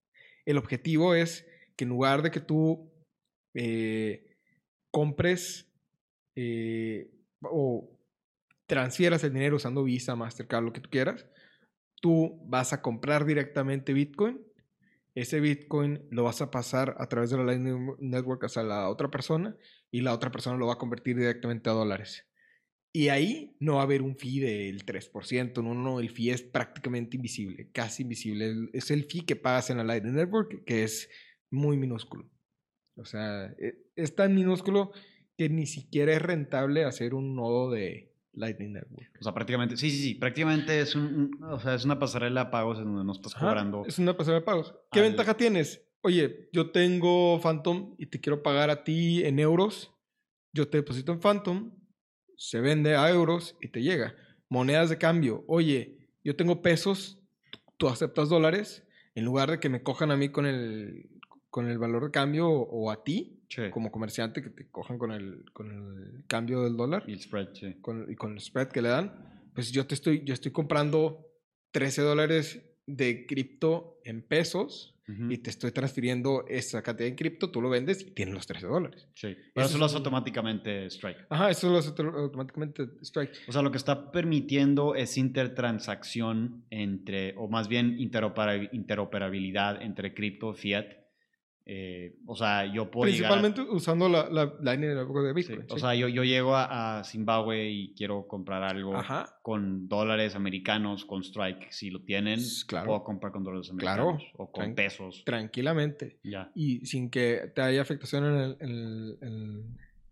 el 0.46 0.58
objetivo 0.58 1.16
es 1.16 1.46
que 1.76 1.84
en 1.84 1.90
lugar 1.90 2.22
de 2.22 2.32
que 2.32 2.40
tú 2.40 2.92
eh, 3.54 4.38
compres 4.92 5.68
eh, 6.36 7.10
o 7.42 7.90
transfieras 8.68 9.24
el 9.24 9.34
dinero 9.34 9.58
usando 9.58 9.84
Visa, 9.84 10.16
Mastercard, 10.16 10.64
lo 10.64 10.74
que 10.74 10.82
tú 10.82 10.90
quieras, 10.90 11.28
tú 12.02 12.40
vas 12.46 12.74
a 12.74 12.82
comprar 12.82 13.26
directamente 13.26 13.94
Bitcoin. 13.94 14.42
Ese 15.16 15.40
Bitcoin 15.40 16.06
lo 16.12 16.24
vas 16.24 16.42
a 16.42 16.52
pasar 16.52 16.96
a 17.00 17.08
través 17.08 17.30
de 17.30 17.38
la 17.38 17.44
Lightning 17.44 17.96
Network 18.00 18.44
hacia 18.44 18.64
la 18.64 18.90
otra 18.90 19.10
persona 19.10 19.56
y 19.90 20.02
la 20.02 20.14
otra 20.14 20.32
persona 20.32 20.58
lo 20.58 20.68
va 20.68 20.74
a 20.74 20.78
convertir 20.78 21.16
directamente 21.16 21.70
a 21.70 21.74
dólares. 21.74 22.26
Y 22.96 23.10
ahí 23.10 23.58
no 23.60 23.74
va 23.74 23.82
a 23.82 23.84
haber 23.84 24.02
un 24.02 24.16
fee 24.16 24.40
del 24.40 24.86
3%, 24.86 25.62
no, 25.62 25.74
no, 25.74 26.00
el 26.00 26.10
fee 26.10 26.30
es 26.30 26.42
prácticamente 26.42 27.18
invisible, 27.18 27.70
casi 27.74 28.04
invisible. 28.04 28.70
Es 28.72 28.90
el 28.90 29.04
fee 29.04 29.26
que 29.26 29.36
pagas 29.36 29.70
en 29.70 29.76
la 29.76 29.84
Lightning 29.84 30.16
Network, 30.16 30.64
que 30.64 30.86
es 30.86 31.10
muy 31.52 31.76
minúsculo. 31.76 32.32
O 32.96 33.04
sea, 33.04 33.48
e, 33.60 33.90
es 33.98 34.16
tan 34.16 34.34
minúsculo 34.34 34.94
que 35.38 35.50
ni 35.50 35.66
siquiera 35.66 36.14
es 36.14 36.22
rentable 36.22 36.86
hacer 36.86 37.16
un 37.16 37.36
nodo 37.36 37.70
de 37.70 38.14
Lightning 38.32 38.72
Network. 38.72 39.12
O 39.20 39.24
sea, 39.26 39.34
prácticamente, 39.34 39.76
sí, 39.76 39.92
sí, 39.92 40.02
sí, 40.02 40.16
prácticamente 40.16 40.80
es, 40.80 40.96
un, 40.96 41.38
o 41.44 41.60
sea, 41.60 41.76
es 41.76 41.84
una 41.84 42.00
pasarela 42.00 42.46
de 42.46 42.50
pagos 42.50 42.78
en 42.78 42.86
donde 42.86 43.04
no 43.04 43.12
estás 43.12 43.36
cobrando. 43.36 43.84
es 43.86 44.00
una 44.00 44.16
pasarela 44.16 44.40
de 44.40 44.46
pagos. 44.46 44.74
¿Qué 44.90 45.02
ventaja 45.02 45.36
tienes? 45.36 45.86
Oye, 46.00 46.48
yo 46.54 46.72
tengo 46.72 47.42
Phantom 47.42 47.94
y 47.98 48.06
te 48.06 48.22
quiero 48.22 48.42
pagar 48.42 48.70
a 48.70 48.86
ti 48.86 49.26
en 49.26 49.40
euros. 49.40 49.92
Yo 50.54 50.70
te 50.70 50.78
deposito 50.78 51.12
en 51.12 51.20
Phantom 51.20 51.72
se 52.38 52.62
vende 52.62 52.96
a 52.96 53.10
euros 53.10 53.56
y 53.62 53.70
te 53.70 53.82
llega. 53.82 54.16
Monedas 54.50 54.90
de 54.90 54.98
cambio, 54.98 55.44
oye, 55.48 56.10
yo 56.24 56.36
tengo 56.36 56.62
pesos, 56.62 57.20
tú 57.78 57.88
aceptas 57.88 58.30
dólares, 58.30 58.84
en 59.16 59.26
lugar 59.26 59.52
de 59.52 59.60
que 59.60 59.70
me 59.70 59.84
cojan 59.84 60.12
a 60.12 60.18
mí 60.18 60.30
con 60.30 60.46
el, 60.46 61.10
con 61.50 61.70
el 61.70 61.78
valor 61.78 62.06
de 62.06 62.12
cambio 62.12 62.50
o, 62.50 62.92
a 62.92 63.04
ti, 63.04 63.42
como 63.72 63.92
comerciante, 63.92 64.42
que 64.42 64.50
te 64.50 64.70
cojan 64.70 64.98
con 64.98 65.12
el, 65.12 65.46
con 65.54 65.72
el 65.72 66.26
cambio 66.28 66.62
del 66.62 66.76
dólar. 66.76 67.04
Y 67.08 67.14
el 67.14 67.22
spread, 67.22 67.54
sí. 67.54 67.76
Con, 67.82 68.12
y 68.12 68.16
con 68.16 68.34
el 68.34 68.42
spread 68.42 68.70
que 68.70 68.82
le 68.82 68.90
dan, 68.90 69.50
pues 69.54 69.72
yo 69.72 69.88
te 69.88 69.96
estoy, 69.96 70.24
yo 70.26 70.34
estoy 70.34 70.52
comprando 70.52 71.26
13 71.72 72.02
dólares 72.02 72.62
de 72.86 73.26
cripto 73.26 74.00
en 74.04 74.22
pesos 74.22 74.95
y 75.08 75.38
te 75.38 75.52
estoy 75.52 75.72
transfiriendo 75.72 76.46
esa 76.48 76.82
cantidad 76.82 77.08
en 77.08 77.16
cripto, 77.16 77.52
tú 77.52 77.62
lo 77.62 77.70
vendes 77.70 78.02
y 78.02 78.12
tienes 78.12 78.34
los 78.34 78.48
13 78.48 78.66
dólares. 78.66 79.08
Sí, 79.14 79.36
pero 79.54 79.68
eso, 79.68 79.78
lo 79.78 79.86
hace 79.86 79.98
automáticamente 79.98 80.88
Strike. 80.88 81.28
Ajá, 81.30 81.52
eso 81.52 81.70
lo 81.70 81.78
hace 81.78 81.90
automáticamente 82.00 82.90
Strike. 83.02 83.32
O 83.48 83.52
sea, 83.52 83.62
lo 83.62 83.72
que 83.72 83.78
está 83.78 84.12
permitiendo 84.12 84.96
es 84.96 85.18
intertransacción 85.18 86.66
entre, 86.72 87.36
o 87.38 87.48
más 87.48 87.68
bien 87.68 87.98
interoperabilidad 88.00 89.82
entre 89.82 90.14
cripto 90.16 90.54
fiat 90.54 91.05
eh, 91.68 92.16
o 92.28 92.36
sea, 92.36 92.72
yo 92.72 92.92
puedo 92.92 93.06
Principalmente 93.06 93.62
usando 93.62 94.08
la, 94.08 94.30
la 94.30 94.54
Lightning 94.62 94.90
de 94.90 95.34
Bitcoin. 95.34 95.66
O 95.70 95.80
sea, 95.80 95.96
yo, 95.96 96.08
yo 96.08 96.24
llego 96.24 96.56
a, 96.56 97.04
Zimbabue 97.04 97.70
y 97.70 97.94
quiero 97.96 98.28
comprar 98.28 98.62
algo 98.64 98.94
con 99.42 99.88
dólares 99.88 100.36
americanos, 100.36 101.06
con 101.06 101.24
Strike, 101.24 101.72
si 101.72 101.90
lo 101.90 102.04
tienen, 102.04 102.40
claro. 102.68 102.86
puedo 102.86 103.04
comprar 103.04 103.34
con 103.34 103.44
dólares 103.44 103.72
americanos 103.72 104.24
o 104.38 104.52
con 104.52 104.76
pesos. 104.76 105.24
Tranquilamente. 105.26 106.20
Ya. 106.24 106.52
Y 106.54 106.86
sin 106.86 107.10
que 107.10 107.52
te 107.56 107.62
haya 107.62 107.82
afectación 107.82 108.26
en, 108.26 108.56
el, 108.60 109.18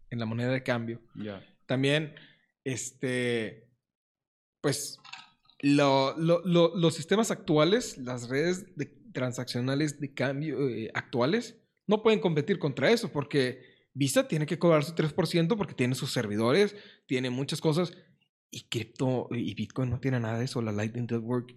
en, 0.10 0.20
la 0.20 0.26
moneda 0.26 0.52
de 0.52 0.64
cambio. 0.64 1.02
Ya. 1.16 1.46
También, 1.68 2.16
este, 2.64 3.70
pues, 4.60 5.00
los 5.62 6.96
sistemas 6.96 7.30
actuales, 7.30 8.00
las 8.00 8.28
redes 8.28 8.76
de 8.76 9.03
transaccionales 9.14 10.00
de 10.00 10.14
cambio 10.14 10.68
eh, 10.68 10.92
actuales 10.94 11.64
no 11.88 12.02
pueden 12.02 12.20
competir 12.20 12.60
contra 12.60 12.92
eso 12.92 13.12
porque 13.12 13.62
Visa 13.94 14.28
tiene 14.28 14.46
que 14.46 14.58
cobrar 14.58 14.84
su 14.84 14.94
3% 14.96 15.56
porque 15.58 15.74
tiene 15.74 15.96
sus 15.96 16.12
servidores, 16.12 16.76
tiene 17.06 17.30
muchas 17.30 17.62
cosas 17.62 17.94
y 18.50 18.68
cripto 18.68 19.28
y 19.32 19.54
Bitcoin 19.54 19.90
no 19.90 20.00
tiene 20.00 20.20
nada 20.20 20.40
de 20.40 20.46
eso, 20.46 20.62
la 20.62 20.72
Lightning 20.72 21.08
Network 21.10 21.56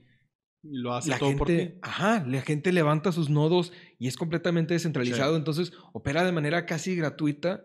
lo 0.62 0.94
hace 0.94 1.10
todo 1.16 1.28
gente, 1.28 1.38
por 1.38 1.46
ti. 1.46 1.78
Ajá, 1.82 2.24
la 2.26 2.42
gente 2.42 2.72
levanta 2.72 3.12
sus 3.12 3.30
nodos 3.30 3.72
y 3.98 4.08
es 4.08 4.16
completamente 4.16 4.74
descentralizado, 4.74 5.36
entonces 5.36 5.72
opera 5.92 6.24
de 6.24 6.32
manera 6.32 6.66
casi 6.66 6.96
gratuita. 6.96 7.64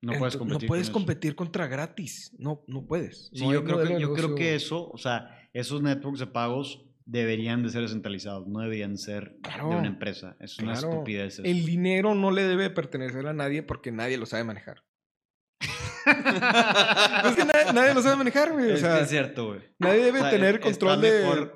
No 0.00 0.12
puedes 0.18 0.36
competir, 0.36 0.62
no 0.62 0.68
puedes 0.68 0.90
competir 0.90 1.34
contra 1.34 1.66
gratis, 1.66 2.34
no, 2.38 2.64
no 2.68 2.86
puedes. 2.86 3.30
Sí, 3.32 3.48
yo, 3.50 3.64
creo 3.64 3.82
que, 3.82 4.00
yo 4.00 4.12
creo 4.12 4.34
que 4.34 4.54
eso, 4.54 4.88
o 4.90 4.98
sea, 4.98 5.48
esos 5.52 5.82
networks 5.82 6.20
de 6.20 6.26
pagos 6.26 6.87
deberían 7.08 7.62
de 7.62 7.70
ser 7.70 7.82
descentralizados, 7.82 8.46
no 8.46 8.60
deberían 8.60 8.98
ser 8.98 9.38
de 9.40 9.64
una 9.64 9.88
empresa. 9.88 10.36
Es 10.40 10.58
una 10.58 10.74
estupidez. 10.74 11.40
El 11.42 11.64
dinero 11.64 12.14
no 12.14 12.30
le 12.30 12.42
debe 12.42 12.68
pertenecer 12.68 13.26
a 13.26 13.32
nadie 13.32 13.62
porque 13.62 13.90
nadie 13.90 14.18
lo 14.18 14.26
sabe 14.26 14.44
manejar. 14.44 14.84
es 16.06 17.34
que 17.34 17.44
nadie, 17.74 17.94
lo 17.94 18.02
sabe 18.02 18.16
manejar, 18.16 18.52
güey. 18.52 18.72
Es 18.72 18.82
que 18.82 19.00
es 19.00 19.08
cierto, 19.08 19.48
güey. 19.48 19.60
Nadie 19.78 20.04
debe 20.04 20.20
tener 20.30 20.60
control 20.60 21.00
de. 21.00 21.50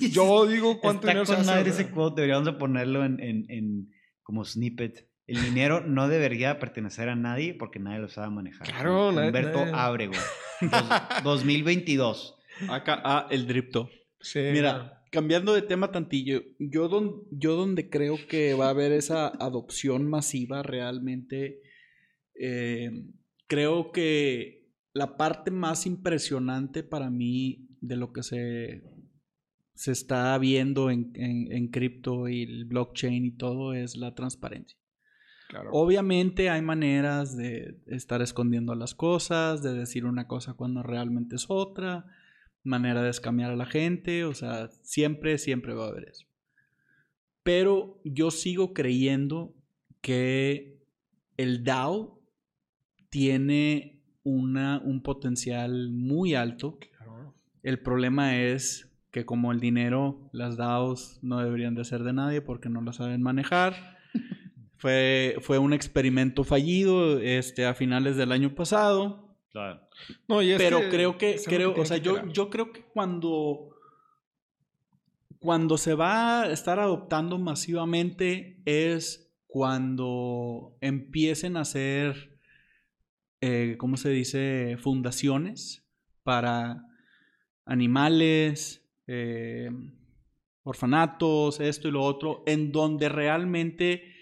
Yo 0.12 0.46
digo 0.46 0.78
cuánto 0.82 1.06
dinero 1.06 1.24
se 1.24 1.34
hace. 1.34 1.68
ese 1.68 1.90
quote, 1.90 2.20
deberíamos 2.20 2.46
de 2.46 2.52
ponerlo 2.52 3.04
en, 3.04 3.18
en, 3.20 3.46
en, 3.48 3.90
como 4.22 4.44
snippet. 4.44 5.08
El 5.26 5.42
dinero 5.42 5.80
no 5.80 6.08
debería 6.08 6.58
pertenecer 6.58 7.08
a 7.08 7.16
nadie 7.16 7.54
porque 7.54 7.78
nadie 7.78 7.98
lo 7.98 8.08
sabe 8.08 8.30
manejar. 8.30 8.66
Claro, 8.66 9.08
Humberto 9.08 9.60
Abre, 9.74 10.06
güey. 10.06 10.20
2022. 11.22 12.38
Acá, 12.70 13.00
ah, 13.04 13.26
el 13.30 13.46
dripto. 13.46 13.90
Sí. 14.20 14.40
Mira, 14.52 14.97
cambiando 15.10 15.54
de 15.54 15.62
tema 15.62 15.90
tantillo, 15.90 16.42
yo, 16.58 17.26
yo 17.30 17.56
donde 17.56 17.88
creo 17.88 18.16
que 18.28 18.54
va 18.54 18.66
a 18.66 18.70
haber 18.70 18.92
esa 18.92 19.28
adopción 19.28 20.08
masiva 20.08 20.62
realmente, 20.62 21.60
eh, 22.34 22.90
creo 23.46 23.92
que 23.92 24.68
la 24.92 25.16
parte 25.16 25.50
más 25.50 25.86
impresionante 25.86 26.82
para 26.82 27.10
mí 27.10 27.68
de 27.80 27.96
lo 27.96 28.12
que 28.12 28.22
se, 28.22 28.82
se 29.74 29.92
está 29.92 30.36
viendo 30.38 30.90
en, 30.90 31.12
en, 31.14 31.68
cripto 31.68 32.28
y 32.28 32.42
el 32.42 32.64
blockchain 32.64 33.24
y 33.24 33.30
todo 33.32 33.74
es 33.74 33.96
la 33.96 34.14
transparencia. 34.14 34.78
Obviamente 35.72 36.50
hay 36.50 36.60
maneras 36.60 37.34
de 37.34 37.80
estar 37.86 38.20
escondiendo 38.20 38.74
las 38.74 38.94
cosas, 38.94 39.62
de 39.62 39.72
decir 39.72 40.04
una 40.04 40.26
cosa 40.26 40.52
cuando 40.52 40.82
realmente 40.82 41.36
es 41.36 41.46
otra 41.48 42.04
manera 42.68 43.02
de 43.02 43.10
escamear 43.10 43.50
a 43.50 43.56
la 43.56 43.66
gente, 43.66 44.24
o 44.24 44.34
sea, 44.34 44.68
siempre, 44.82 45.38
siempre 45.38 45.74
va 45.74 45.86
a 45.86 45.88
haber 45.88 46.08
eso. 46.08 46.26
Pero 47.42 48.00
yo 48.04 48.30
sigo 48.30 48.74
creyendo 48.74 49.54
que 50.00 50.78
el 51.36 51.64
DAO 51.64 52.20
tiene 53.08 54.02
una, 54.22 54.80
un 54.84 55.02
potencial 55.02 55.90
muy 55.90 56.34
alto. 56.34 56.78
El 57.62 57.80
problema 57.80 58.36
es 58.40 58.92
que 59.10 59.24
como 59.24 59.50
el 59.52 59.60
dinero, 59.60 60.28
las 60.32 60.56
DAOs 60.56 61.18
no 61.22 61.38
deberían 61.38 61.74
de 61.74 61.84
ser 61.84 62.02
de 62.02 62.12
nadie 62.12 62.42
porque 62.42 62.68
no 62.68 62.82
lo 62.82 62.92
saben 62.92 63.22
manejar. 63.22 63.98
fue, 64.76 65.36
fue 65.40 65.58
un 65.58 65.72
experimento 65.72 66.44
fallido 66.44 67.18
este, 67.18 67.66
a 67.66 67.74
finales 67.74 68.16
del 68.16 68.32
año 68.32 68.54
pasado 68.54 69.27
Claro. 69.50 69.80
No, 70.28 70.38
Pero 70.58 70.88
creo 70.90 71.16
que, 71.16 71.40
creo, 71.44 71.74
o 71.74 71.84
sea, 71.84 71.96
yo, 71.96 72.26
yo 72.28 72.50
creo 72.50 72.72
que 72.72 72.82
cuando, 72.82 73.70
cuando 75.38 75.78
se 75.78 75.94
va 75.94 76.42
a 76.42 76.52
estar 76.52 76.78
adoptando 76.78 77.38
masivamente 77.38 78.60
es 78.66 79.32
cuando 79.46 80.76
empiecen 80.80 81.56
a 81.56 81.62
hacer, 81.62 82.38
eh, 83.40 83.76
¿cómo 83.78 83.96
se 83.96 84.10
dice? 84.10 84.76
Fundaciones 84.78 85.88
para 86.22 86.84
animales, 87.64 88.86
eh, 89.06 89.70
orfanatos, 90.62 91.60
esto 91.60 91.88
y 91.88 91.90
lo 91.90 92.02
otro, 92.02 92.42
en 92.46 92.70
donde 92.70 93.08
realmente 93.08 94.17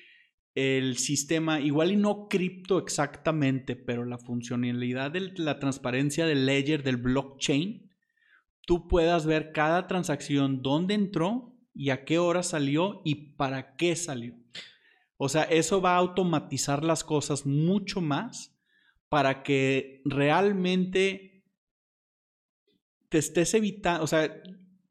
el 0.57 0.97
sistema, 0.97 1.61
igual 1.61 1.93
y 1.93 1.97
no 1.97 2.29
cripto 2.29 2.79
exactamente, 2.79 3.77
pero 3.77 4.07
la 4.07 4.17
funcionalidad 4.17 5.11
de 5.11 5.33
la 5.37 5.59
transparencia 5.59 6.25
del 6.25 6.47
ledger, 6.47 6.83
del 6.83 6.97
blockchain, 6.97 7.91
tú 8.63 8.89
puedas 8.89 9.27
ver 9.27 9.53
cada 9.53 9.87
transacción, 9.87 10.63
dónde 10.63 10.95
entró 10.95 11.55
y 11.75 11.91
a 11.91 12.07
qué 12.07 12.19
hora 12.19 12.43
salió 12.43 13.03
y 13.05 13.37
para 13.37 13.77
qué 13.77 13.95
salió. 13.97 14.35
O 15.19 15.29
sea, 15.29 15.43
eso 15.43 15.83
va 15.83 15.95
a 15.95 15.99
automatizar 15.99 16.83
las 16.83 17.05
cosas 17.05 17.45
mucho 17.45 18.01
más 18.01 18.59
para 19.11 19.43
que 19.43 20.01
realmente 20.07 21.45
te 23.11 23.19
estés 23.19 23.53
evitando, 23.53 24.05
o 24.05 24.07
sea, 24.07 24.43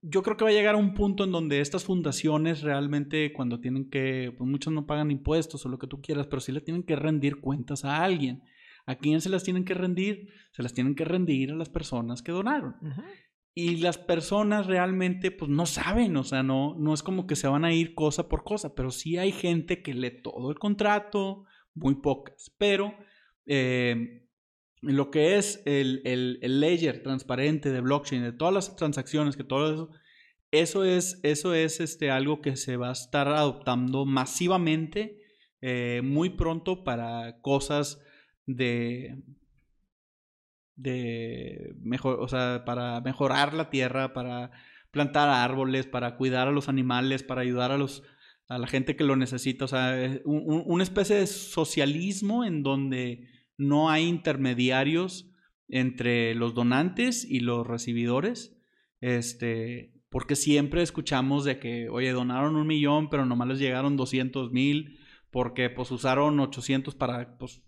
yo 0.07 0.21
creo 0.21 0.37
que 0.37 0.43
va 0.43 0.51
a 0.51 0.53
llegar 0.53 0.75
a 0.75 0.79
un 0.79 0.93
punto 0.93 1.23
en 1.23 1.31
donde 1.31 1.61
estas 1.61 1.83
fundaciones 1.83 2.61
realmente 2.61 3.33
cuando 3.33 3.59
tienen 3.59 3.89
que, 3.89 4.33
pues 4.37 4.47
muchos 4.47 4.71
no 4.71 4.85
pagan 4.85 5.09
impuestos 5.09 5.65
o 5.65 5.69
lo 5.69 5.79
que 5.79 5.87
tú 5.87 6.01
quieras, 6.01 6.27
pero 6.27 6.39
sí 6.41 6.51
le 6.51 6.61
tienen 6.61 6.83
que 6.83 6.95
rendir 6.95 7.41
cuentas 7.41 7.85
a 7.85 8.03
alguien. 8.03 8.43
¿A 8.85 8.95
quién 8.95 9.19
se 9.19 9.29
las 9.29 9.43
tienen 9.43 9.65
que 9.65 9.73
rendir? 9.73 10.29
Se 10.51 10.61
las 10.61 10.73
tienen 10.73 10.93
que 10.93 11.05
rendir 11.05 11.51
a 11.51 11.55
las 11.55 11.69
personas 11.69 12.21
que 12.21 12.31
donaron. 12.31 12.75
Y 13.55 13.77
las 13.77 13.97
personas 13.97 14.67
realmente 14.67 15.31
pues 15.31 15.49
no 15.49 15.65
saben, 15.65 16.15
o 16.17 16.23
sea, 16.23 16.43
no, 16.43 16.75
no 16.77 16.93
es 16.93 17.01
como 17.01 17.25
que 17.25 17.35
se 17.35 17.47
van 17.47 17.65
a 17.65 17.73
ir 17.73 17.95
cosa 17.95 18.29
por 18.29 18.43
cosa, 18.43 18.75
pero 18.75 18.91
sí 18.91 19.17
hay 19.17 19.31
gente 19.31 19.81
que 19.81 19.95
lee 19.95 20.21
todo 20.21 20.51
el 20.51 20.59
contrato, 20.59 21.45
muy 21.73 21.95
pocas, 21.95 22.53
pero 22.59 22.93
eh, 23.47 24.24
lo 24.85 25.11
que 25.11 25.37
es 25.37 25.61
el, 25.65 26.01
el, 26.05 26.59
ledger 26.59 27.03
transparente 27.03 27.71
de 27.71 27.81
blockchain, 27.81 28.23
de 28.23 28.31
todas 28.31 28.53
las 28.53 28.75
transacciones, 28.75 29.35
que 29.35 29.43
todo 29.43 29.73
eso, 29.73 29.89
eso 30.51 30.83
es, 30.83 31.19
eso 31.23 31.53
es 31.53 31.79
este, 31.79 32.11
algo 32.11 32.41
que 32.41 32.55
se 32.55 32.77
va 32.77 32.89
a 32.89 32.93
estar 32.93 33.27
adoptando 33.27 34.05
masivamente 34.05 35.21
eh, 35.61 36.01
muy 36.03 36.29
pronto 36.29 36.83
para 36.83 37.41
cosas 37.41 38.01
de, 38.45 39.23
de 40.75 41.73
mejor, 41.79 42.19
o 42.21 42.27
sea, 42.27 42.63
para 42.65 43.01
mejorar 43.01 43.53
la 43.53 43.69
tierra, 43.69 44.13
para 44.13 44.51
plantar 44.91 45.29
árboles, 45.29 45.87
para 45.87 46.15
cuidar 46.17 46.47
a 46.47 46.51
los 46.51 46.69
animales, 46.69 47.23
para 47.23 47.41
ayudar 47.41 47.71
a 47.71 47.77
los 47.77 48.03
a 48.47 48.59
la 48.59 48.67
gente 48.67 48.95
que 48.95 49.03
lo 49.03 49.15
necesita, 49.15 49.65
o 49.65 49.67
sea, 49.67 50.21
una 50.23 50.83
especie 50.83 51.15
de 51.15 51.25
socialismo 51.25 52.45
en 52.45 52.61
donde 52.61 53.27
no 53.57 53.89
hay 53.89 54.05
intermediarios 54.07 55.31
entre 55.67 56.35
los 56.35 56.53
donantes 56.53 57.25
y 57.25 57.39
los 57.39 57.65
recibidores, 57.65 58.55
este, 59.01 59.93
porque 60.09 60.35
siempre 60.35 60.81
escuchamos 60.81 61.43
de 61.43 61.59
que, 61.59 61.89
oye, 61.89 62.11
donaron 62.11 62.55
un 62.55 62.67
millón, 62.67 63.09
pero 63.09 63.25
nomás 63.25 63.47
les 63.47 63.59
llegaron 63.59 63.97
200 63.97 64.51
mil, 64.51 64.99
porque 65.31 65.69
pues 65.69 65.91
usaron 65.91 66.39
800 66.39 66.95
para 66.95 67.37
pues, 67.37 67.61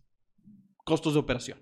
costos 0.83 1.13
de 1.13 1.19
operación. 1.19 1.59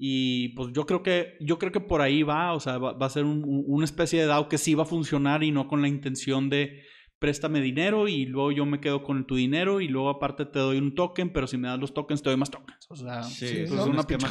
Y 0.00 0.50
pues 0.50 0.72
yo 0.72 0.86
creo 0.86 1.02
que, 1.02 1.36
yo 1.40 1.58
creo 1.58 1.72
que 1.72 1.80
por 1.80 2.00
ahí 2.00 2.22
va, 2.22 2.54
o 2.54 2.60
sea, 2.60 2.78
va, 2.78 2.94
a 3.04 3.10
ser 3.10 3.24
una 3.24 3.84
especie 3.84 4.20
de 4.20 4.26
DAO 4.26 4.48
que 4.48 4.56
sí 4.56 4.74
va 4.74 4.84
a 4.84 4.86
funcionar 4.86 5.42
y 5.42 5.50
no 5.50 5.66
con 5.66 5.82
la 5.82 5.88
intención 5.88 6.48
de 6.48 6.84
préstame 7.18 7.60
dinero 7.60 8.08
y 8.08 8.26
luego 8.26 8.52
yo 8.52 8.66
me 8.66 8.80
quedo 8.80 9.02
con 9.02 9.26
tu 9.26 9.36
dinero 9.36 9.80
y 9.80 9.88
luego 9.88 10.08
aparte 10.08 10.44
te 10.44 10.58
doy 10.58 10.78
un 10.78 10.94
token, 10.94 11.32
pero 11.32 11.46
si 11.46 11.56
me 11.56 11.68
das 11.68 11.78
los 11.78 11.94
tokens 11.94 12.22
te 12.22 12.30
doy 12.30 12.38
más 12.38 12.50
tokens. 12.50 12.86
O 12.88 12.96
sea, 12.96 13.22
sí, 13.22 13.46
es 13.46 13.70
una 13.70 14.02
pinche 14.04 14.26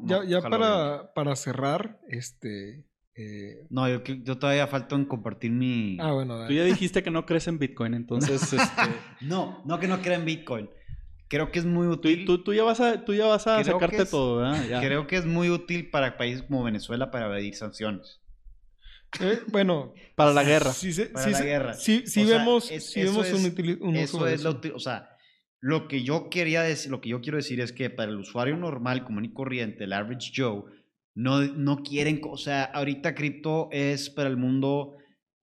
ya, 0.00 0.24
ya 0.24 0.40
para, 0.42 1.12
para 1.14 1.36
cerrar, 1.36 2.00
este... 2.08 2.84
Eh... 3.14 3.66
No, 3.68 3.88
yo, 3.88 4.02
yo, 4.04 4.38
todavía 4.38 4.66
falto 4.66 4.94
en 4.94 5.04
compartir 5.04 5.50
mi... 5.50 5.98
Ah, 6.00 6.12
bueno, 6.12 6.46
Tú 6.46 6.52
ya 6.54 6.64
dijiste 6.64 7.02
que 7.02 7.10
no 7.10 7.26
crees 7.26 7.48
en 7.48 7.58
Bitcoin, 7.58 7.94
entonces... 7.94 8.42
este... 8.52 8.82
no, 9.20 9.62
no 9.66 9.78
que 9.78 9.88
no 9.88 10.00
crea 10.00 10.16
en 10.16 10.24
Bitcoin. 10.24 10.70
Creo 11.28 11.52
que 11.52 11.60
es 11.60 11.64
muy 11.64 11.86
útil. 11.86 12.24
Tú, 12.24 12.42
tú 12.42 12.54
ya 12.54 12.64
vas 12.64 12.80
a, 12.80 13.04
tú 13.04 13.14
ya 13.14 13.26
vas 13.26 13.46
a 13.46 13.62
sacarte 13.62 14.04
todo, 14.04 14.38
¿verdad? 14.38 14.80
Creo 14.80 15.06
que 15.06 15.16
es 15.16 15.26
muy 15.26 15.48
útil 15.48 15.88
para 15.88 16.16
países 16.16 16.42
como 16.42 16.64
Venezuela 16.64 17.12
para 17.12 17.26
evadir 17.26 17.54
sanciones. 17.54 18.19
Eh, 19.18 19.40
bueno, 19.48 19.92
para 20.14 20.32
la 20.32 20.44
guerra. 20.44 20.72
Sí, 20.72 20.92
para 21.12 21.30
la 21.30 21.42
guerra. 21.42 21.74
Sí, 21.74 22.04
sí 22.06 22.24
vemos, 22.24 22.64
sí 22.66 23.02
vemos 23.02 23.30
un, 23.80 23.96
eso 23.96 24.26
es 24.26 24.42
Lo, 24.42 24.60
o 24.74 24.78
sea, 24.78 25.08
lo 25.60 25.88
que 25.88 26.02
yo 26.02 26.30
quería 26.30 26.62
decir, 26.62 26.90
lo 26.90 27.00
que 27.00 27.08
yo 27.08 27.20
quiero 27.20 27.36
decir 27.36 27.60
es 27.60 27.72
que 27.72 27.90
para 27.90 28.10
el 28.10 28.18
usuario 28.18 28.56
normal, 28.56 29.04
común 29.04 29.24
y 29.24 29.32
corriente, 29.32 29.84
el 29.84 29.92
average 29.92 30.32
Joe, 30.34 30.62
no, 31.14 31.40
no 31.40 31.82
quieren, 31.82 32.20
o 32.24 32.36
sea, 32.36 32.64
ahorita 32.64 33.14
cripto 33.14 33.68
es 33.72 34.10
para 34.10 34.28
el 34.28 34.36
mundo 34.36 34.96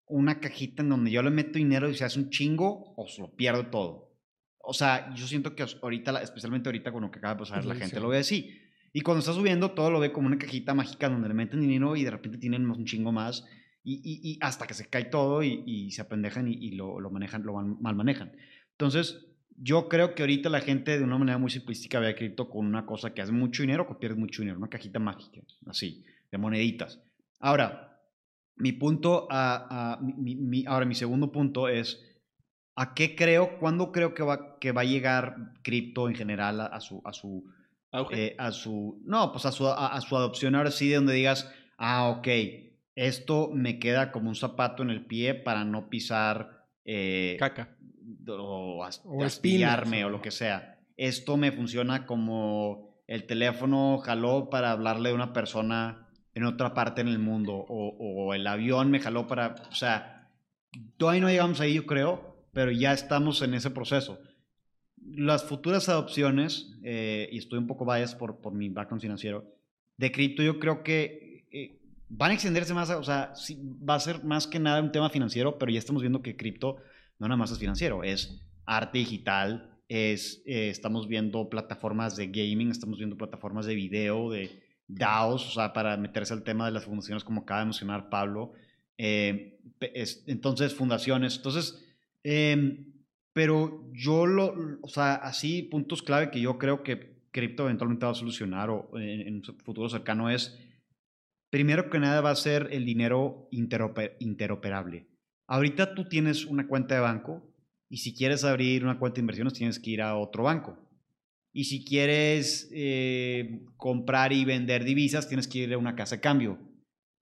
una 0.07 0.39
cajita 0.39 0.81
en 0.81 0.89
donde 0.89 1.11
yo 1.11 1.21
le 1.21 1.29
meto 1.29 1.59
dinero 1.59 1.89
y 1.89 1.95
se 1.95 2.05
hace 2.05 2.19
un 2.19 2.29
chingo 2.29 2.93
o 2.95 3.07
se 3.07 3.21
lo 3.21 3.35
pierdo 3.35 3.67
todo. 3.67 4.07
O 4.59 4.73
sea, 4.73 5.13
yo 5.13 5.27
siento 5.27 5.55
que 5.55 5.65
ahorita, 5.81 6.21
especialmente 6.21 6.69
ahorita 6.69 6.91
con 6.91 7.03
lo 7.03 7.11
que 7.11 7.19
acaba 7.19 7.35
de 7.35 7.39
pasar, 7.39 7.65
la 7.65 7.75
gente 7.75 7.99
lo 7.99 8.09
ve 8.09 8.19
así. 8.19 8.57
Y 8.97 9.01
cuando 9.01 9.19
está 9.19 9.31
subiendo, 9.31 9.73
todo 9.73 9.91
lo 9.91 9.99
ve 9.99 10.11
como 10.11 10.25
una 10.25 10.39
cajita 10.39 10.73
mágica 10.73 11.07
donde 11.07 11.27
le 11.27 11.35
meten 11.35 11.61
dinero 11.61 11.95
y 11.95 12.03
de 12.03 12.09
repente 12.09 12.39
tienen 12.39 12.67
un 12.67 12.83
chingo 12.83 13.11
más. 13.11 13.45
Y, 13.83 14.01
y, 14.03 14.39
hasta 14.41 14.65
que 14.65 14.73
se 14.73 14.89
cae 14.89 15.05
todo 15.05 15.43
y, 15.43 15.61
y 15.67 15.91
se 15.91 16.01
apendejan 16.01 16.47
y, 16.47 16.71
lo, 16.71 16.99
lo, 16.99 17.11
manejan, 17.11 17.43
lo 17.43 17.53
mal 17.53 17.95
manejan. 17.95 18.31
Entonces, 18.71 19.27
yo 19.55 19.87
creo 19.87 20.15
que 20.15 20.23
ahorita 20.23 20.49
la 20.49 20.61
gente 20.61 20.97
de 20.97 21.03
una 21.03 21.19
manera 21.19 21.37
muy 21.37 21.51
simplística 21.51 21.99
ve 21.99 22.07
a 22.07 22.15
cripto 22.15 22.49
con 22.49 22.65
una 22.65 22.87
cosa 22.87 23.13
que 23.13 23.21
hace 23.21 23.31
mucho 23.31 23.61
dinero 23.61 23.87
que 23.87 23.93
pierde 23.93 24.15
mucho 24.15 24.41
dinero, 24.41 24.57
una 24.57 24.67
cajita 24.67 24.97
mágica, 24.97 25.41
así, 25.67 26.03
de 26.31 26.37
moneditas. 26.39 26.99
Ahora, 27.39 28.01
mi 28.55 28.71
punto, 28.71 29.27
a, 29.29 29.99
mi, 30.01 30.65
ahora 30.65 30.87
mi 30.87 30.95
segundo 30.95 31.31
punto 31.31 31.67
es, 31.67 32.03
¿a 32.75 32.95
qué 32.95 33.15
creo, 33.15 33.59
cuándo 33.59 33.91
creo 33.91 34.15
que 34.15 34.23
va, 34.23 34.57
que 34.57 34.71
va 34.71 34.81
a 34.81 34.85
llegar 34.85 35.53
cripto 35.61 36.09
en 36.09 36.15
general 36.15 36.61
a, 36.61 36.79
su, 36.79 36.99
a 37.05 37.13
su, 37.13 37.45
eh, 38.11 38.35
a 38.37 38.51
su, 38.51 39.01
no, 39.05 39.31
pues 39.31 39.45
a 39.45 39.51
su, 39.51 39.67
a, 39.67 39.99
su 40.01 40.15
adopción 40.15 40.55
ahora 40.55 40.71
sí, 40.71 40.89
de 40.89 40.95
donde 40.95 41.13
digas, 41.13 41.51
ah, 41.77 42.09
ok, 42.09 42.27
esto 42.95 43.49
me 43.53 43.79
queda 43.79 44.11
como 44.11 44.29
un 44.29 44.35
zapato 44.35 44.83
en 44.83 44.89
el 44.89 45.05
pie 45.05 45.33
para 45.33 45.63
no 45.63 45.89
pisar... 45.89 46.65
Eh, 46.85 47.35
Caca 47.39 47.77
o, 48.27 48.85
o 49.05 49.25
espiarme 49.25 50.05
o 50.05 50.09
lo 50.09 50.21
que 50.21 50.31
sea. 50.31 50.79
Esto 50.95 51.37
me 51.37 51.51
funciona 51.51 52.05
como 52.05 53.03
el 53.07 53.25
teléfono 53.25 53.99
jaló 53.99 54.49
para 54.49 54.71
hablarle 54.71 55.09
a 55.09 55.13
una 55.13 55.33
persona 55.33 56.07
en 56.33 56.43
otra 56.43 56.73
parte 56.73 57.01
en 57.01 57.07
el 57.07 57.19
mundo 57.19 57.65
o, 57.67 58.33
el 58.33 58.45
avión 58.45 58.91
me 58.91 58.99
jaló 58.99 59.27
para, 59.27 59.55
o 59.71 59.75
sea, 59.75 60.29
todavía 60.97 61.21
no 61.21 61.29
llegamos 61.29 61.61
ahí 61.61 61.73
yo 61.73 61.85
creo, 61.85 62.45
pero 62.53 62.71
ya 62.71 62.93
estamos 62.93 63.41
en 63.41 63.53
ese 63.53 63.71
proceso. 63.71 64.19
Las 65.15 65.45
futuras 65.45 65.89
adopciones, 65.89 66.73
eh, 66.83 67.29
y 67.31 67.37
estoy 67.37 67.59
un 67.59 67.67
poco 67.67 67.85
bias 67.85 68.15
por, 68.15 68.41
por 68.41 68.53
mi 68.53 68.69
background 68.69 69.01
financiero, 69.01 69.45
de 69.97 70.11
cripto 70.11 70.43
yo 70.43 70.59
creo 70.59 70.83
que 70.83 71.45
eh, 71.51 71.79
van 72.09 72.31
a 72.31 72.33
extenderse 72.33 72.73
más, 72.73 72.89
o 72.89 73.03
sea, 73.03 73.33
va 73.87 73.95
a 73.95 73.99
ser 73.99 74.23
más 74.23 74.47
que 74.47 74.59
nada 74.59 74.81
un 74.81 74.91
tema 74.91 75.09
financiero, 75.09 75.57
pero 75.57 75.71
ya 75.71 75.79
estamos 75.79 76.01
viendo 76.01 76.21
que 76.21 76.35
cripto 76.35 76.77
no 77.19 77.27
nada 77.27 77.37
más 77.37 77.51
es 77.51 77.59
financiero, 77.59 78.03
es 78.03 78.41
arte 78.65 78.99
digital, 78.99 79.77
es, 79.89 80.43
eh, 80.45 80.69
estamos 80.69 81.07
viendo 81.07 81.49
plataformas 81.49 82.15
de 82.15 82.27
gaming, 82.27 82.69
estamos 82.69 82.97
viendo 82.97 83.17
plataformas 83.17 83.65
de 83.65 83.75
video, 83.75 84.29
de 84.29 84.61
DAOs, 84.87 85.47
o 85.47 85.51
sea, 85.51 85.73
para 85.73 85.97
meterse 85.97 86.33
al 86.33 86.43
tema 86.43 86.65
de 86.65 86.71
las 86.71 86.85
fundaciones, 86.85 87.23
como 87.23 87.41
acaba 87.41 87.61
de 87.61 87.65
mencionar 87.67 88.09
Pablo. 88.09 88.53
Eh, 88.97 89.59
entonces, 90.27 90.73
fundaciones. 90.73 91.37
Entonces, 91.37 91.83
em, 92.23 92.93
pero 93.37 93.87
yo 93.93 94.25
lo, 94.25 94.79
o 94.81 94.89
sea, 94.89 95.13
así 95.13 95.61
puntos 95.61 96.01
clave 96.01 96.31
que 96.31 96.41
yo 96.41 96.57
creo 96.57 96.81
que 96.81 97.21
cripto 97.29 97.65
eventualmente 97.65 98.07
va 98.07 98.13
a 98.13 98.15
solucionar 98.15 98.71
o 98.71 98.89
en, 98.97 99.35
un 99.35 99.43
futuro 99.43 99.87
cercano 99.89 100.31
es, 100.31 100.57
primero 101.51 101.91
que 101.91 101.99
nada 101.99 102.21
va 102.21 102.31
a 102.31 102.35
ser 102.35 102.69
el 102.71 102.83
dinero 102.83 103.47
interoperable. 103.51 105.05
Ahorita 105.47 105.93
tú 105.93 106.09
tienes 106.09 106.45
una 106.45 106.67
cuenta 106.67 106.95
de 106.95 107.01
banco 107.01 107.47
y 107.91 107.97
si 107.97 108.15
quieres 108.15 108.43
abrir 108.43 108.83
una 108.83 108.97
cuenta 108.97 109.17
de 109.17 109.21
inversiones 109.21 109.53
tienes 109.53 109.77
que 109.77 109.91
ir 109.91 110.01
a 110.01 110.17
otro 110.17 110.41
banco. 110.41 110.75
Y 111.53 111.65
si 111.65 111.85
quieres 111.85 112.71
eh, 112.73 113.67
comprar 113.77 114.33
y 114.33 114.45
vender 114.45 114.83
divisas 114.83 115.27
tienes 115.27 115.47
que 115.47 115.59
ir 115.59 115.73
a 115.75 115.77
una 115.77 115.95
casa 115.95 116.15
de 116.15 116.21
cambio. 116.21 116.57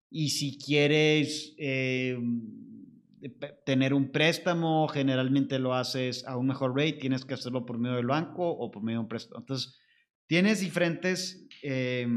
Y 0.10 0.30
si 0.30 0.58
quieres 0.58 1.56
eh, 1.58 2.17
tener 3.65 3.93
un 3.93 4.12
préstamo, 4.12 4.88
generalmente 4.88 5.60
lo 5.60 5.73
haces 5.73 6.25
a 6.25 6.38
un 6.38 6.47
mejor 6.47 6.75
rate, 6.75 6.93
tienes 6.93 7.25
que 7.25 7.34
hacerlo 7.34 7.65
por 7.65 7.78
medio 7.78 7.95
del 7.95 8.08
banco 8.08 8.49
o 8.49 8.71
por 8.71 8.84
medio 8.84 8.99
de 8.99 9.04
un 9.04 9.10
préstamo. 9.10 9.39
Entonces, 9.39 9.80
tienes 10.28 10.60
diferentes... 10.60 11.47
Eh, 11.63 12.08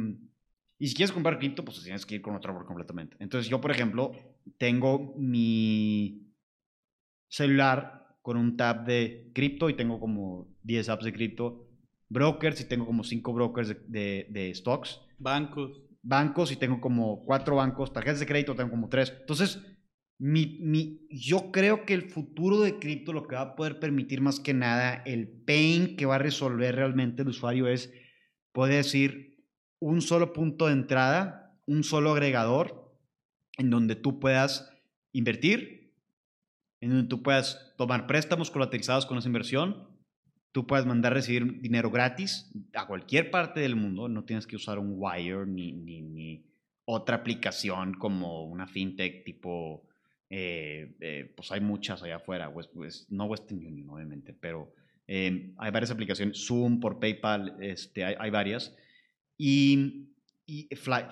y 0.78 0.86
si 0.86 0.94
quieres 0.94 1.12
comprar 1.12 1.38
cripto, 1.38 1.64
pues 1.64 1.82
tienes 1.82 2.06
que 2.06 2.16
ir 2.16 2.22
con 2.22 2.36
otro 2.36 2.52
broker 2.52 2.66
completamente. 2.68 3.16
Entonces 3.18 3.50
yo, 3.50 3.60
por 3.60 3.72
ejemplo, 3.72 4.12
tengo 4.58 5.14
mi 5.16 6.32
celular 7.28 8.16
con 8.22 8.36
un 8.36 8.56
tab 8.56 8.84
de 8.84 9.30
cripto 9.34 9.68
y 9.68 9.74
tengo 9.74 9.98
como 9.98 10.54
10 10.62 10.88
apps 10.88 11.04
de 11.04 11.12
cripto. 11.12 11.68
Brokers 12.08 12.60
y 12.60 12.64
tengo 12.64 12.86
como 12.86 13.02
5 13.02 13.32
brokers 13.32 13.68
de, 13.88 14.28
de, 14.30 14.54
stocks. 14.54 15.00
Bancos. 15.18 15.82
Bancos 16.02 16.52
y 16.52 16.56
tengo 16.56 16.80
como 16.80 17.24
4 17.24 17.56
bancos. 17.56 17.92
Tarjetas 17.92 18.20
de 18.20 18.26
crédito 18.26 18.54
tengo 18.54 18.70
como 18.70 18.88
3. 18.88 19.16
Entonces, 19.20 19.60
mi, 20.18 20.58
mi, 20.60 21.06
yo 21.10 21.52
creo 21.52 21.86
que 21.86 21.94
el 21.94 22.10
futuro 22.10 22.60
de 22.60 22.78
cripto 22.78 23.12
lo 23.12 23.26
que 23.26 23.36
va 23.36 23.42
a 23.42 23.56
poder 23.56 23.78
permitir 23.78 24.20
más 24.20 24.40
que 24.40 24.52
nada, 24.54 25.02
el 25.06 25.28
pain 25.28 25.96
que 25.96 26.06
va 26.06 26.16
a 26.16 26.18
resolver 26.18 26.74
realmente 26.74 27.22
el 27.22 27.28
usuario 27.28 27.68
es 27.68 27.92
poder 28.52 28.76
decir, 28.76 29.44
un 29.78 30.02
solo 30.02 30.32
punto 30.32 30.66
de 30.66 30.72
entrada, 30.72 31.56
un 31.66 31.84
solo 31.84 32.10
agregador 32.10 32.98
en 33.56 33.70
donde 33.70 33.94
tú 33.94 34.18
puedas 34.18 34.70
invertir, 35.12 35.94
en 36.80 36.90
donde 36.90 37.08
tú 37.08 37.22
puedas 37.22 37.74
tomar 37.76 38.06
préstamos 38.06 38.50
colateralizados 38.50 39.06
con 39.06 39.18
esa 39.18 39.28
inversión, 39.28 39.88
tú 40.52 40.66
puedes 40.66 40.86
mandar 40.86 41.12
recibir 41.12 41.60
dinero 41.60 41.90
gratis 41.90 42.50
a 42.74 42.86
cualquier 42.86 43.30
parte 43.30 43.60
del 43.60 43.76
mundo, 43.76 44.08
no 44.08 44.24
tienes 44.24 44.46
que 44.46 44.56
usar 44.56 44.78
un 44.78 44.94
wire 44.96 45.46
ni, 45.46 45.72
ni, 45.72 46.44
otra 46.90 47.16
aplicación 47.16 47.92
como 47.94 48.44
una 48.44 48.66
fintech 48.66 49.22
tipo, 49.22 49.87
eh, 50.30 50.94
eh, 51.00 51.32
pues 51.34 51.50
hay 51.52 51.60
muchas 51.60 52.02
allá 52.02 52.16
afuera, 52.16 52.52
pues, 52.52 52.66
pues, 52.68 53.06
no 53.10 53.24
Western 53.24 53.64
Union 53.64 53.88
obviamente, 53.90 54.34
pero 54.34 54.72
eh, 55.06 55.52
hay 55.56 55.70
varias 55.70 55.90
aplicaciones, 55.90 56.46
Zoom 56.46 56.80
por 56.80 57.00
PayPal, 57.00 57.56
este, 57.60 58.04
hay 58.04 58.30
varias 58.30 58.74
y, 59.38 60.04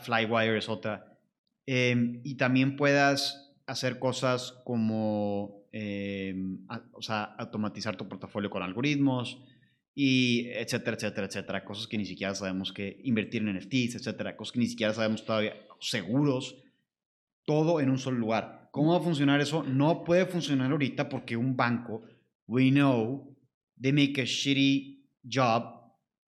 Flywire 0.02 0.59
es 0.59 0.68
otra. 0.68 1.18
Em, 1.66 2.20
y 2.24 2.37
también 2.37 2.76
puedas 2.76 3.55
hacer 3.66 3.98
cosas 3.98 4.52
como, 4.64 5.66
em, 5.72 6.66
o 6.92 7.02
sea, 7.02 7.24
automatizar 7.38 7.96
tu 7.96 8.09
portafolio 8.09 8.48
con 8.50 8.62
algoritmos 8.62 9.42
y 9.94 10.48
etcétera, 10.48 10.96
etcétera, 10.96 11.26
etcétera. 11.26 11.64
Cosas 11.64 11.87
que 11.87 11.98
ni 11.98 12.07
siquiera 12.07 12.35
sabemos 12.35 12.72
que 12.72 13.00
invertir 13.05 13.42
en 13.42 13.57
NFTs, 13.57 13.96
etcétera. 13.96 14.37
Cosas 14.37 14.52
que 14.52 14.61
ni 14.61 14.66
siquiera 14.68 14.94
sabemos 14.94 15.24
todavía, 15.24 15.55
seguros. 15.81 16.57
Todo 17.44 17.81
en 17.81 17.90
un 17.90 17.98
solo 17.98 18.18
lugar. 18.18 18.56
¿Cómo 18.77 18.93
va 18.93 18.99
a 18.99 19.03
funcionar 19.03 19.41
eso? 19.41 19.62
No 19.62 20.05
puede 20.05 20.27
funcionar 20.27 20.71
ahorita 20.71 21.09
porque 21.09 21.37
un 21.37 21.57
banco, 21.57 22.03
we 22.47 22.71
know, 22.71 23.37
they 23.81 23.93
make 23.93 24.21
a 24.21 24.25
shitty 24.25 25.09
job 25.29 25.62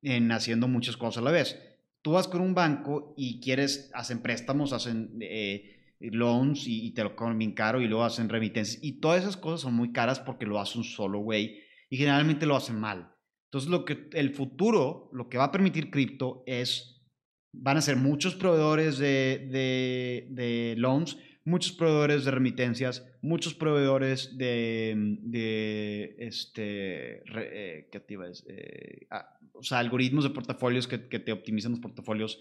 en 0.02 0.32
haciendo 0.32 0.66
muchas 0.66 0.96
cosas 0.96 1.18
a 1.18 1.24
la 1.24 1.32
vez 1.32 1.56
tú 2.02 2.12
vas 2.12 2.28
con 2.28 2.40
un 2.40 2.54
banco 2.54 3.14
y 3.16 3.40
quieres, 3.40 3.90
hacen 3.94 4.20
préstamos, 4.20 4.72
hacen 4.72 5.18
eh, 5.20 5.94
loans 6.00 6.64
y, 6.66 6.92
te 6.92 7.02
lo 7.02 7.16
cobran 7.16 7.38
bien 7.38 7.52
caro 7.52 7.80
y 7.80 7.88
luego 7.88 8.04
hacen 8.04 8.28
remitencias 8.28 8.82
y 8.82 9.00
todas 9.00 9.22
esas 9.22 9.36
cosas 9.36 9.60
son 9.60 9.74
muy 9.74 9.92
caras 9.92 10.20
porque 10.20 10.46
lo 10.46 10.60
hace 10.60 10.78
un 10.78 10.84
solo 10.84 11.18
güey 11.18 11.60
y 11.90 11.96
generalmente 11.96 12.46
lo 12.46 12.56
hacen 12.56 12.78
mal. 12.78 13.12
Entonces 13.46 13.70
lo 13.70 13.84
que 13.84 14.08
el 14.12 14.34
futuro, 14.34 15.10
lo 15.12 15.28
que 15.28 15.38
va 15.38 15.44
a 15.44 15.52
permitir 15.52 15.90
cripto 15.90 16.44
es, 16.46 17.02
van 17.52 17.78
a 17.78 17.82
ser 17.82 17.96
muchos 17.96 18.34
proveedores 18.34 18.98
de, 18.98 19.48
de, 19.50 20.28
de 20.30 20.74
loans, 20.76 21.18
muchos 21.48 21.72
proveedores 21.72 22.24
de 22.24 22.30
remitencias, 22.30 23.06
muchos 23.22 23.54
proveedores 23.54 24.36
de, 24.36 26.14
este, 26.18 27.22
eh, 27.34 27.88
¿qué? 27.90 28.02
Eh, 28.46 29.06
ah, 29.10 29.38
o 29.54 29.62
sea, 29.62 29.78
algoritmos 29.78 30.24
de 30.24 30.30
portafolios 30.30 30.86
que, 30.86 30.98
te 30.98 31.32
optimizan 31.32 31.72
los 31.72 31.80
portafolios, 31.80 32.40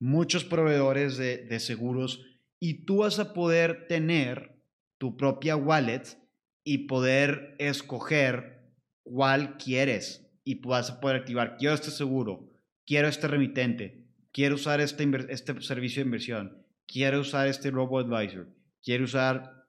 muchos 0.00 0.44
proveedores 0.44 1.18
de, 1.18 1.38
de, 1.44 1.60
seguros. 1.60 2.24
Y 2.58 2.84
tú 2.86 2.98
vas 2.98 3.18
a 3.18 3.34
poder 3.34 3.86
tener 3.86 4.62
tu 4.98 5.16
propia 5.16 5.54
wallet 5.54 6.02
y 6.64 6.86
poder 6.86 7.54
escoger 7.58 8.72
cuál 9.02 9.58
quieres. 9.58 10.26
Y 10.42 10.60
vas 10.66 10.90
a 10.90 11.00
poder 11.00 11.16
activar, 11.16 11.56
quiero 11.58 11.74
este 11.74 11.90
seguro, 11.90 12.50
quiero 12.86 13.08
este 13.08 13.28
remitente, 13.28 14.06
quiero 14.32 14.54
usar 14.54 14.80
este, 14.80 15.06
este 15.28 15.60
servicio 15.60 16.02
de 16.02 16.06
inversión, 16.06 16.67
quiero 16.88 17.20
usar 17.20 17.46
este 17.46 17.70
robo 17.70 18.00
advisor, 18.00 18.48
quiero 18.82 19.04
usar 19.04 19.66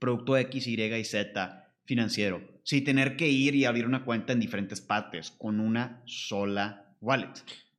producto 0.00 0.36
X, 0.38 0.66
Y 0.66 0.80
y 0.80 1.04
Z 1.04 1.74
financiero, 1.84 2.40
sin 2.64 2.84
tener 2.84 3.16
que 3.16 3.28
ir 3.28 3.54
y 3.54 3.64
abrir 3.64 3.84
una 3.84 4.04
cuenta 4.04 4.32
en 4.32 4.40
diferentes 4.40 4.80
partes, 4.80 5.30
con 5.32 5.60
una 5.60 6.02
sola 6.06 6.96
wallet. 7.00 7.34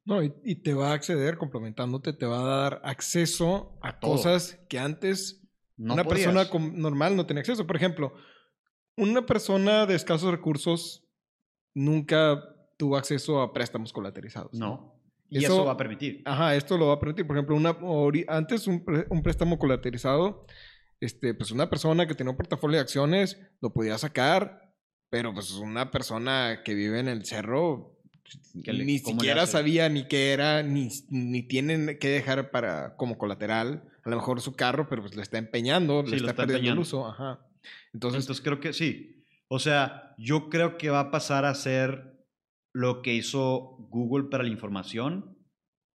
No, 0.05 0.23
y, 0.23 0.55
te 0.55 0.73
va 0.73 0.91
a 0.91 0.93
acceder, 0.93 1.37
complementándote, 1.37 2.13
te 2.13 2.25
va 2.25 2.39
a 2.39 2.61
dar 2.61 2.81
acceso 2.85 3.77
a, 3.81 3.99
cosas 3.99 4.57
que 4.69 4.79
antes 4.79 5.43
una 5.77 6.05
persona 6.05 6.45
normal 6.73 7.17
no 7.17 7.25
tiene 7.25 7.41
acceso. 7.41 7.67
Por 7.67 7.75
ejemplo, 7.75 8.13
una 8.95 9.25
persona 9.25 9.85
de 9.85 9.95
escasos 9.95 10.31
recursos 10.31 11.05
nunca 11.73 12.41
tuvo 12.77 12.95
acceso 12.95 13.41
a 13.41 13.51
préstamos 13.51 13.91
colateralizados. 13.91 14.53
No. 14.53 14.96
Y 15.29 15.43
eso, 15.43 15.65
va 15.65 15.73
a 15.73 15.77
permitir. 15.77 16.21
Ajá, 16.25 16.55
esto 16.55 16.77
lo 16.77 16.87
va 16.87 16.93
a 16.93 16.99
permitir. 16.99 17.27
Por 17.27 17.35
ejemplo, 17.35 17.55
una, 17.55 17.77
antes 18.27 18.67
un, 18.67 18.83
un, 19.09 19.21
préstamo 19.21 19.59
colateralizado, 19.59 20.45
este, 20.99 21.33
pues 21.33 21.51
una 21.51 21.69
persona 21.69 22.07
que 22.07 22.15
tenía 22.15 22.31
un 22.31 22.37
portafolio 22.37 22.77
de 22.77 22.81
acciones 22.81 23.37
lo 23.61 23.73
podía 23.73 23.97
sacar, 23.97 24.73
pero 25.09 25.33
pues 25.33 25.51
una 25.51 25.91
persona 25.91 26.61
que 26.63 26.73
vive 26.75 26.99
en 26.99 27.07
el 27.07 27.25
cerro 27.25 27.97
ni 28.53 28.99
siquiera 28.99 29.45
sabía 29.45 29.89
ni 29.89 30.07
qué 30.07 30.33
era, 30.33 30.63
ni, 30.63 30.89
ni 31.09 31.43
tienen 31.43 31.97
que 31.99 32.09
dejar 32.09 32.51
para 32.51 32.95
como 32.95 33.17
colateral. 33.17 33.83
A 34.03 34.09
lo 34.09 34.15
mejor 34.15 34.41
su 34.41 34.55
carro, 34.55 34.87
pero 34.89 35.01
pues 35.01 35.15
le 35.15 35.21
está 35.21 35.37
empeñando, 35.37 36.03
le 36.03 36.17
está, 36.17 36.33
perdiendo 36.33 36.71
el 36.71 36.79
uso. 36.79 37.07
Ajá. 37.07 37.39
Entonces, 37.93 38.23
Entonces 38.23 38.43
creo 38.43 38.59
que 38.59 38.73
sí. 38.73 39.25
O 39.47 39.59
sea, 39.59 40.13
yo 40.17 40.49
creo 40.49 40.77
que 40.77 40.89
va 40.89 40.99
a 40.99 41.11
pasar 41.11 41.45
a 41.45 41.53
ser 41.55 42.16
lo 42.77 43.01
que 43.01 43.15
hizo 43.15 43.75
Google 43.89 44.29
para 44.29 44.43
la 44.43 44.51
información. 44.51 45.35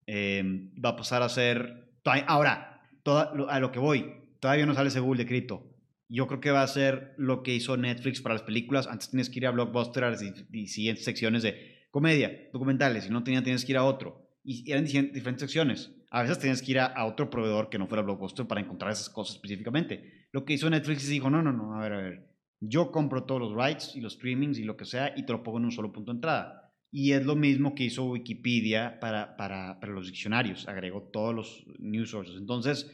Em, 0.05 0.71
va 0.73 0.89
a 0.89 0.95
pasar 0.95 1.23
a 1.23 1.29
ser... 1.29 1.91
Ahora, 2.27 2.83
a 3.03 3.59
lo 3.59 3.71
que 3.71 3.79
voy, 3.79 4.13
todavía 4.39 4.67
no 4.67 4.75
sale 4.75 4.89
ese 4.89 4.99
Google 4.99 5.23
de 5.23 5.27
cripto. 5.27 5.75
Yo 6.07 6.27
creo 6.27 6.39
que 6.39 6.51
va 6.51 6.61
a 6.61 6.67
ser 6.67 7.15
lo 7.17 7.41
que 7.41 7.55
hizo 7.55 7.77
Netflix 7.77 8.21
para 8.21 8.35
las 8.35 8.43
películas. 8.43 8.85
Antes 8.85 9.09
tienes 9.09 9.31
que 9.31 9.39
ir 9.39 9.47
a 9.47 9.51
Blockbuster 9.51 10.03
a 10.03 10.11
las 10.11 10.19
siguientes 10.19 11.03
secciones 11.03 11.41
de 11.41 11.87
comedia, 11.89 12.47
documentales. 12.53 13.05
Si 13.05 13.09
no 13.09 13.23
tenía, 13.23 13.43
tienes 13.43 13.65
que 13.65 13.71
ir 13.71 13.77
a 13.79 13.83
otro. 13.83 14.29
Y 14.43 14.71
eran 14.71 14.85
diferentes 14.85 15.41
secciones. 15.41 15.91
A 16.11 16.21
veces 16.21 16.37
tenías 16.37 16.61
que 16.61 16.71
ir 16.73 16.79
a, 16.79 17.05
otro 17.05 17.31
proveedor 17.31 17.69
que 17.69 17.79
no 17.79 17.87
fuera 17.87 18.03
Blockbuster 18.03 18.45
para 18.45 18.61
encontrar 18.61 18.91
esas 18.91 19.09
cosas 19.09 19.37
específicamente. 19.37 20.27
Lo 20.31 20.45
que 20.45 20.53
hizo 20.53 20.69
Netflix 20.69 21.05
es 21.05 21.09
dijo, 21.09 21.31
no, 21.31 21.41
no, 21.41 21.51
no, 21.51 21.73
a 21.73 21.81
ver, 21.81 21.93
a 21.93 21.97
ver. 21.97 22.37
Yo 22.59 22.91
compro 22.91 23.23
todos 23.23 23.41
los 23.41 23.55
rights 23.55 23.95
y 23.95 24.01
los 24.01 24.13
streamings 24.13 24.59
y 24.59 24.63
lo 24.63 24.77
que 24.77 24.85
sea 24.85 25.13
y 25.17 25.25
te 25.25 25.33
lo 25.33 25.41
pongo 25.41 25.57
en 25.57 25.65
un 25.65 25.71
solo 25.71 25.91
punto 25.91 26.11
de 26.11 26.17
entrada. 26.17 26.66
Y 26.91 27.11
es 27.11 27.25
lo 27.25 27.35
mismo 27.35 27.75
que 27.75 27.83
hizo 27.83 28.05
Wikipedia 28.05 28.99
para, 28.99 29.35
para, 29.35 29.79
para 29.79 29.93
los 29.93 30.07
diccionarios. 30.07 30.67
Agregó 30.67 31.01
todos 31.03 31.35
los 31.35 31.65
news 31.79 32.11
sources. 32.11 32.37
Entonces, 32.37 32.91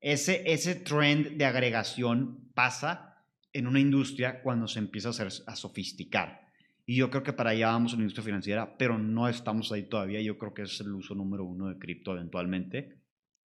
ese, 0.00 0.42
ese 0.46 0.74
trend 0.74 1.36
de 1.36 1.44
agregación 1.44 2.50
pasa 2.54 3.24
en 3.52 3.66
una 3.66 3.80
industria 3.80 4.42
cuando 4.42 4.68
se 4.68 4.78
empieza 4.78 5.10
a, 5.10 5.26
a 5.52 5.56
sofisticar. 5.56 6.48
Y 6.86 6.96
yo 6.96 7.10
creo 7.10 7.22
que 7.22 7.32
para 7.32 7.50
allá 7.50 7.68
vamos 7.68 7.92
en 7.92 7.98
la 7.98 8.02
industria 8.04 8.24
financiera, 8.24 8.76
pero 8.76 8.98
no 8.98 9.28
estamos 9.28 9.70
ahí 9.72 9.84
todavía. 9.84 10.20
Yo 10.20 10.38
creo 10.38 10.54
que 10.54 10.62
es 10.62 10.80
el 10.80 10.92
uso 10.92 11.14
número 11.14 11.44
uno 11.44 11.68
de 11.68 11.78
cripto 11.78 12.12
eventualmente. 12.12 13.01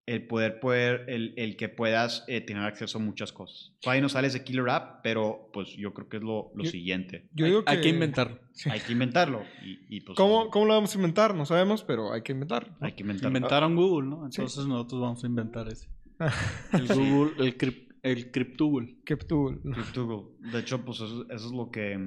El 0.07 0.25
poder, 0.25 0.59
poder 0.59 1.03
el, 1.09 1.33
el 1.35 1.57
que 1.57 1.67
puedas 1.67 2.23
eh, 2.27 2.41
tener 2.41 2.63
acceso 2.63 2.97
a 2.97 3.01
muchas 3.01 3.33
cosas. 3.33 3.73
Todavía 3.81 4.01
no 4.01 4.09
sale 4.09 4.29
ese 4.29 4.43
killer 4.43 4.69
app, 4.69 5.01
pero 5.03 5.49
pues 5.51 5.75
yo 5.75 5.93
creo 5.93 6.07
que 6.07 6.17
es 6.17 6.23
lo, 6.23 6.51
lo 6.55 6.63
siguiente. 6.63 7.27
Yo 7.33 7.45
hay, 7.45 7.51
digo 7.51 7.65
que... 7.65 7.71
hay, 7.71 7.81
que... 7.81 7.89
inventarlo. 7.89 8.39
Hay 8.71 8.79
que 8.79 8.93
inventarlo. 8.93 9.43
Y, 9.89 10.01
pues, 10.01 10.15
¿Cómo, 10.15 10.49
¿Cómo, 10.49 10.65
lo 10.65 10.75
vamos 10.75 10.93
a 10.93 10.97
inventar? 10.97 11.35
No 11.35 11.45
sabemos, 11.45 11.83
pero 11.83 12.13
hay 12.13 12.21
que 12.21 12.31
inventarlo. 12.31 12.73
Hay 12.79 12.93
que 12.93 13.03
inventarlo. 13.03 13.35
Inventaron 13.35 13.75
Google, 13.75 14.09
¿no? 14.09 14.25
Entonces 14.25 14.65
nosotros 14.65 15.01
vamos 15.01 15.23
a 15.23 15.27
inventar 15.27 15.67
ese. 15.67 15.89
el 16.73 16.87
Google, 16.87 17.45
el, 17.45 17.57
crip, 17.57 17.91
el 18.01 18.31
Cryptoogle. 18.31 18.97
De 19.03 20.59
hecho, 20.59 20.85
pues 20.85 21.01
eso, 21.01 21.29
es 21.29 21.51
lo 21.51 21.69
que 21.69 21.99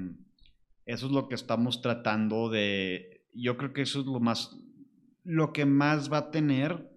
eso 0.87 1.07
es 1.07 1.13
lo 1.13 1.29
que 1.29 1.35
estamos 1.35 1.83
tratando 1.83 2.49
de. 2.49 3.27
Yo 3.35 3.57
creo 3.57 3.73
que 3.73 3.83
eso 3.83 4.01
es 4.01 4.07
lo 4.07 4.19
más. 4.21 4.57
Lo 5.23 5.53
que 5.53 5.67
más 5.67 6.13
va 6.13 6.19
a 6.19 6.31
tener 6.31 6.90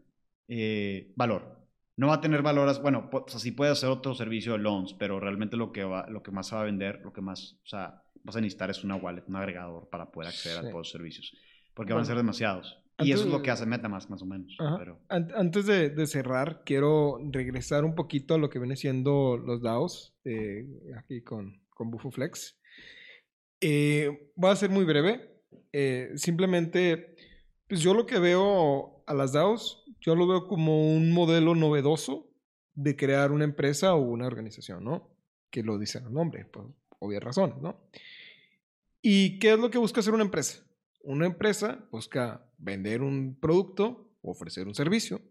eh, 0.48 1.12
valor. 1.16 1.60
No 1.96 2.08
va 2.08 2.16
a 2.16 2.22
tener 2.22 2.42
valor, 2.42 2.82
bueno, 2.82 3.10
pues 3.10 3.36
así 3.36 3.52
puede 3.52 3.72
hacer 3.72 3.90
otro 3.90 4.16
servicio 4.16 4.54
de 4.54 4.60
loans, 4.60 4.96
pero 4.98 5.20
realmente 5.20 5.58
lo 5.58 5.72
que, 5.72 5.84
va, 5.84 6.08
lo 6.10 6.24
que 6.24 6.32
más 6.32 6.48
se 6.48 6.56
va 6.56 6.62
a 6.62 6.66
vender, 6.66 7.02
lo 7.04 7.14
que 7.14 7.22
más, 7.22 7.60
o 7.64 7.68
sea, 7.68 8.02
vas 8.24 8.36
a 8.36 8.42
necesitar 8.42 8.70
es 8.72 8.84
una 8.84 8.96
wallet, 8.96 9.24
un 9.28 9.36
agregador 9.36 9.90
para 9.90 10.10
poder 10.12 10.30
acceder 10.30 10.58
a 10.58 10.62
todos 10.62 10.74
los 10.74 10.92
servicios, 10.92 11.38
porque 11.76 11.94
van 11.94 12.02
a 12.02 12.06
ser 12.06 12.18
demasiados. 12.18 12.80
y 13.00 13.12
eso 13.12 13.26
es 13.26 13.32
lo 13.32 13.44
que 13.44 13.52
hace 13.52 13.68
MetaMask 13.68 14.10
más 14.10 14.24
o 14.24 14.26
menos. 14.26 14.56
Pero... 14.80 15.02
Antes 15.10 15.68
de, 15.68 16.08
cerrar, 16.08 16.64
quiero 16.66 17.20
regresar 17.32 17.86
un 17.86 17.94
poquito 17.94 18.34
a 18.34 18.38
lo 18.40 18.50
que 18.50 18.60
viene 18.60 18.76
siendo 18.76 19.38
los 19.38 19.62
DAOs, 19.62 20.16
eh, 20.26 20.66
aquí 20.98 21.22
con, 21.22 21.62
con 21.70 21.92
BufoFlex. 21.92 22.58
Eh, 23.66 24.32
voy 24.36 24.52
a 24.52 24.56
ser 24.56 24.70
muy 24.70 24.84
breve. 24.84 25.42
Eh, 25.72 26.12
simplemente, 26.16 27.16
pues 27.68 27.82
yo 27.82 27.94
lo 27.94 28.06
que 28.06 28.20
veo 28.20 29.04
a 29.06 29.14
las 29.14 29.34
DAOs, 29.34 29.86
yo 30.00 30.16
lo 30.16 30.28
veo 30.28 30.48
como 30.48 30.94
un 30.94 31.12
modelo 31.12 31.56
novedoso 31.56 32.30
de 32.74 32.96
crear 32.96 33.32
una 33.32 33.44
empresa 33.44 33.94
o 33.94 34.02
una 34.02 34.28
organización, 34.28 34.84
¿no? 34.84 35.16
Que 35.50 35.64
lo 35.64 35.78
dice 35.78 36.00
el 36.00 36.12
nombre, 36.12 36.46
por 36.46 36.74
obvias 37.00 37.24
razones, 37.24 37.58
¿no? 37.62 37.90
¿Y 39.02 39.40
qué 39.40 39.54
es 39.54 39.60
lo 39.60 39.70
que 39.70 39.78
busca 39.78 40.00
hacer 40.00 40.14
una 40.14 40.24
empresa? 40.24 40.64
Una 41.02 41.26
empresa 41.26 41.86
busca 41.92 42.50
vender 42.58 43.02
un 43.02 43.38
producto, 43.40 44.16
ofrecer 44.22 44.68
un 44.68 44.76
servicio. 44.76 45.22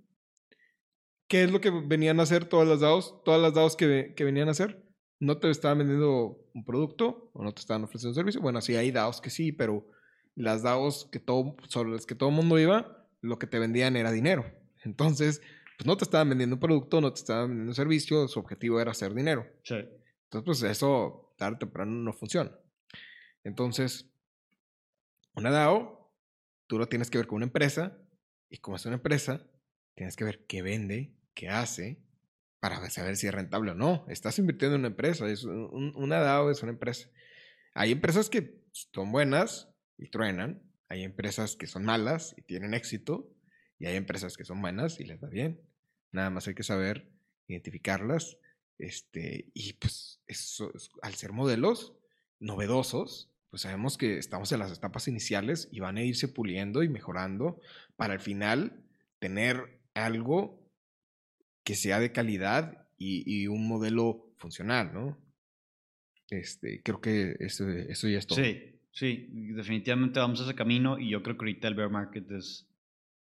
¿Qué 1.27 1.45
es 1.45 1.51
lo 1.51 1.61
que 1.61 1.71
venían 1.71 2.21
a 2.21 2.25
hacer 2.25 2.45
todas 2.45 2.68
las 2.68 2.81
DAOs? 2.81 3.23
Todas 3.25 3.40
las 3.40 3.55
DAOs 3.55 3.77
que, 3.77 4.12
que 4.14 4.25
venían 4.25 4.49
a 4.49 4.51
hacer 4.51 4.85
no 5.18 5.38
te 5.38 5.49
estaban 5.51 5.79
vendiendo 5.79 6.37
un 6.53 6.64
producto 6.64 7.31
o 7.33 7.45
no 7.45 7.55
te 7.55 7.61
estaban 7.61 7.85
ofreciendo 7.85 8.11
un 8.11 8.16
servicio. 8.16 8.40
Bueno, 8.40 8.61
sí 8.61 8.75
hay 8.75 8.90
DAOs 8.90 9.21
que 9.21 9.31
sí, 9.31 9.53
pero 9.53 9.87
las 10.35 10.62
DAOs 10.62 11.09
que 11.11 11.21
todo, 11.21 11.57
sobre 11.68 11.90
las 11.90 12.07
que 12.07 12.14
todo 12.14 12.31
el 12.31 12.35
mundo 12.35 12.59
iba, 12.59 13.09
lo 13.21 13.38
que 13.38 13.47
te 13.47 13.59
vendían 13.59 13.97
era 13.97 14.11
dinero. 14.11 14.45
Entonces, 14.85 15.40
pues 15.79 15.87
no 15.87 15.97
te 15.97 16.05
estaban 16.05 16.29
vendiendo 16.29 16.57
un 16.57 16.61
producto, 16.61 17.01
no 17.01 17.12
te 17.12 17.21
estaban 17.21 17.49
vendiendo 17.49 17.71
un 17.71 17.75
servicio, 17.75 18.29
su 18.29 18.40
objetivo 18.40 18.81
era 18.81 18.90
hacer 18.90 19.14
dinero. 19.14 19.47
Sí. 19.64 19.77
Entonces, 20.25 20.45
pues 20.45 20.62
eso 20.62 21.35
tarde 21.37 21.57
o 21.57 21.59
temprano 21.59 21.92
no 21.92 22.12
funciona. 22.12 22.53
Entonces, 23.45 24.11
una 25.35 25.51
DAO, 25.51 26.14
tú 26.66 26.79
lo 26.79 26.88
tienes 26.88 27.11
que 27.11 27.18
ver 27.18 27.27
con 27.27 27.37
una 27.37 27.47
empresa 27.47 27.99
y 28.49 28.59
como 28.59 28.77
es 28.77 28.87
una 28.87 28.97
empresa, 28.97 29.47
tienes 29.95 30.16
que 30.16 30.25
ver 30.25 30.47
qué 30.47 30.62
vende, 30.62 31.16
qué 31.35 31.49
hace, 31.49 32.03
para 32.61 32.88
saber 32.90 33.16
si 33.16 33.27
es 33.27 33.35
rentable 33.35 33.73
o 33.73 33.75
no. 33.75 34.05
Estás 34.09 34.38
invirtiendo 34.38 34.77
en 34.77 34.83
una 34.83 34.88
empresa, 34.88 35.29
es 35.29 35.42
una 35.45 36.21
DAO 36.21 36.51
es 36.51 36.62
una 36.62 36.73
empresa. 36.73 37.09
Hay 37.75 37.90
empresas 37.90 38.31
que 38.31 38.62
son 38.71 39.11
buenas 39.11 39.72
y 39.98 40.09
truenan, 40.09 40.62
hay 40.88 41.05
empresas 41.05 41.57
que 41.57 41.66
son 41.66 41.85
malas 41.85 42.35
y 42.37 42.42
tienen 42.42 42.74
éxito, 42.74 43.33
y 43.78 43.87
hay 43.87 43.96
empresas 43.96 44.37
que 44.37 44.44
son 44.44 44.61
buenas 44.61 45.00
y 45.00 45.05
les 45.05 45.20
va 45.20 45.28
bien. 45.28 45.61
Nada 46.12 46.31
más 46.31 46.46
hay 46.46 46.55
que 46.55 46.62
saber 46.62 47.09
identificarlas. 47.48 48.38
Este, 48.78 49.50
y 49.55 49.72
pues 49.72 50.20
eso, 50.28 50.72
al 51.02 51.14
ser 51.14 51.33
modelos 51.33 51.92
novedosos, 52.38 53.31
pues 53.50 53.62
sabemos 53.62 53.98
que 53.98 54.18
estamos 54.18 54.52
en 54.52 54.61
las 54.61 54.72
etapas 54.72 55.09
iniciales 55.09 55.68
y 55.72 55.81
van 55.81 55.96
a 55.96 56.05
irse 56.05 56.28
puliendo 56.28 56.85
y 56.85 56.88
mejorando 56.88 57.61
para 57.96 58.14
al 58.14 58.20
final 58.20 58.85
tener 59.18 59.81
algo 59.94 60.70
que 61.64 61.74
sea 61.74 61.98
de 61.98 62.12
calidad 62.12 62.87
y, 62.98 63.48
un 63.48 63.66
modelo 63.66 64.33
funcional, 64.37 64.94
¿no? 64.94 65.18
Este, 66.31 66.83
creo 66.85 67.00
que 67.00 67.35
eso, 67.40 67.68
eso 67.68 68.09
ya 68.09 68.18
es 68.18 68.28
todo. 68.28 68.42
Sí, 68.42 68.72
sí, 68.92 69.28
definitivamente 69.55 70.20
vamos 70.20 70.40
a 70.40 70.44
ese 70.44 70.55
camino 70.55 70.98
y 70.98 71.11
yo 71.11 71.22
creo 71.22 71.37
que 71.37 71.42
ahorita 71.42 71.68
el 71.68 71.74
bear 71.74 71.90
market 71.90 72.31
es 72.31 72.68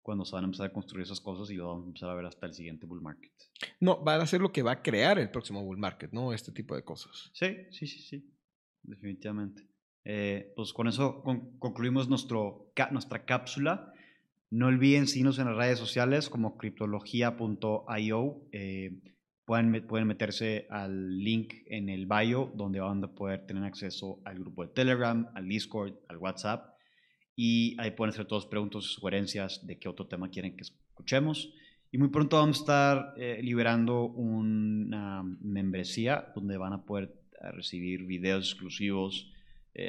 cuando 0.06 0.24
se 0.24 0.36
van 0.36 0.44
a 0.44 0.46
empezar 0.46 0.66
a 0.66 0.72
construir 0.72 1.04
esas 1.04 1.20
cosas 1.20 1.50
y 1.50 1.54
lo 1.54 1.66
vamos 1.66 1.84
a 1.84 1.88
empezar 1.88 2.10
a 2.10 2.14
ver 2.14 2.26
hasta 2.26 2.46
el 2.46 2.54
siguiente 2.54 2.86
bull 2.86 3.02
market. 3.02 3.32
No, 3.80 4.04
va 4.04 4.14
a 4.14 4.26
ser 4.26 4.40
lo 4.40 4.52
que 4.52 4.62
va 4.62 4.72
a 4.72 4.82
crear 4.82 5.18
el 5.18 5.30
próximo 5.30 5.64
bull 5.64 5.78
market, 5.78 6.12
¿no? 6.12 6.32
Este 6.32 6.52
tipo 6.52 6.76
de 6.76 6.84
cosas. 6.84 7.30
Sí, 7.32 7.56
sí, 7.72 7.88
sí, 7.88 7.98
sí, 8.02 8.32
definitivamente. 8.84 9.66
Eh, 10.04 10.52
pues 10.54 10.72
con 10.72 10.86
eso 10.86 11.24
concluimos 11.58 12.08
nuestro, 12.08 12.72
nuestra 12.92 13.24
cápsula. 13.24 13.92
No 14.48 14.68
olviden 14.68 15.08
seguirnos 15.08 15.40
en 15.40 15.46
las 15.46 15.56
redes 15.56 15.80
sociales 15.80 16.28
como 16.28 16.56
criptología.io. 16.56 18.48
Eh, 18.52 19.00
pueden, 19.46 19.86
pueden 19.86 20.06
meterse 20.06 20.66
al 20.70 21.18
link 21.18 21.54
en 21.66 21.88
el 21.88 22.06
bio 22.06 22.52
donde 22.54 22.80
van 22.80 23.02
a 23.02 23.14
poder 23.14 23.46
tener 23.46 23.64
acceso 23.64 24.20
al 24.24 24.38
grupo 24.38 24.62
de 24.66 24.72
Telegram, 24.72 25.28
al 25.34 25.48
Discord, 25.48 25.94
al 26.08 26.18
WhatsApp. 26.18 26.74
Y 27.34 27.80
ahí 27.80 27.92
pueden 27.92 28.12
hacer 28.12 28.26
todas 28.26 28.46
preguntas 28.46 28.84
y 28.84 28.88
sugerencias 28.88 29.66
de 29.66 29.78
qué 29.78 29.88
otro 29.88 30.06
tema 30.06 30.28
quieren 30.30 30.56
que 30.56 30.62
escuchemos. 30.62 31.52
Y 31.90 31.98
muy 31.98 32.08
pronto 32.08 32.36
vamos 32.36 32.58
a 32.58 32.60
estar 32.60 33.14
eh, 33.16 33.40
liberando 33.42 34.04
una 34.04 35.22
membresía 35.22 36.32
donde 36.34 36.58
van 36.58 36.72
a 36.72 36.84
poder 36.84 37.14
eh, 37.40 37.50
recibir 37.52 38.04
videos 38.04 38.50
exclusivos, 38.50 39.32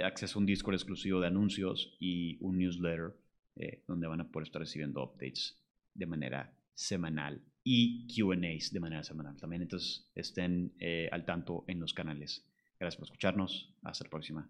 acceso 0.04 0.38
a 0.38 0.42
un 0.42 0.46
Discord 0.46 0.76
exclusivo 0.76 1.22
de 1.22 1.28
anuncios 1.28 1.96
y 1.98 2.38
un 2.42 2.58
newsletter 2.58 3.14
eh, 3.60 3.84
donde 3.88 4.06
van 4.06 4.22
a 4.22 4.30
poder 4.30 4.48
estar 4.48 4.62
recibiendo 4.62 5.04
updates 5.04 5.58
de 5.96 6.06
manera 6.06 6.54
semanal 6.76 7.42
y 7.70 8.08
QAs 8.08 8.72
de 8.72 8.80
manera 8.80 9.04
semanal 9.04 9.36
también. 9.36 9.62
Entonces 9.62 10.10
estén 10.16 10.72
eh, 10.80 11.10
al 11.12 11.26
tanto 11.26 11.66
en 11.68 11.82
los 11.82 11.94
canales. 11.94 12.46
Gracias 12.80 12.96
por 12.98 13.08
escucharnos. 13.08 13.74
Hasta 13.84 14.06
la 14.06 14.10
próxima. 14.10 14.50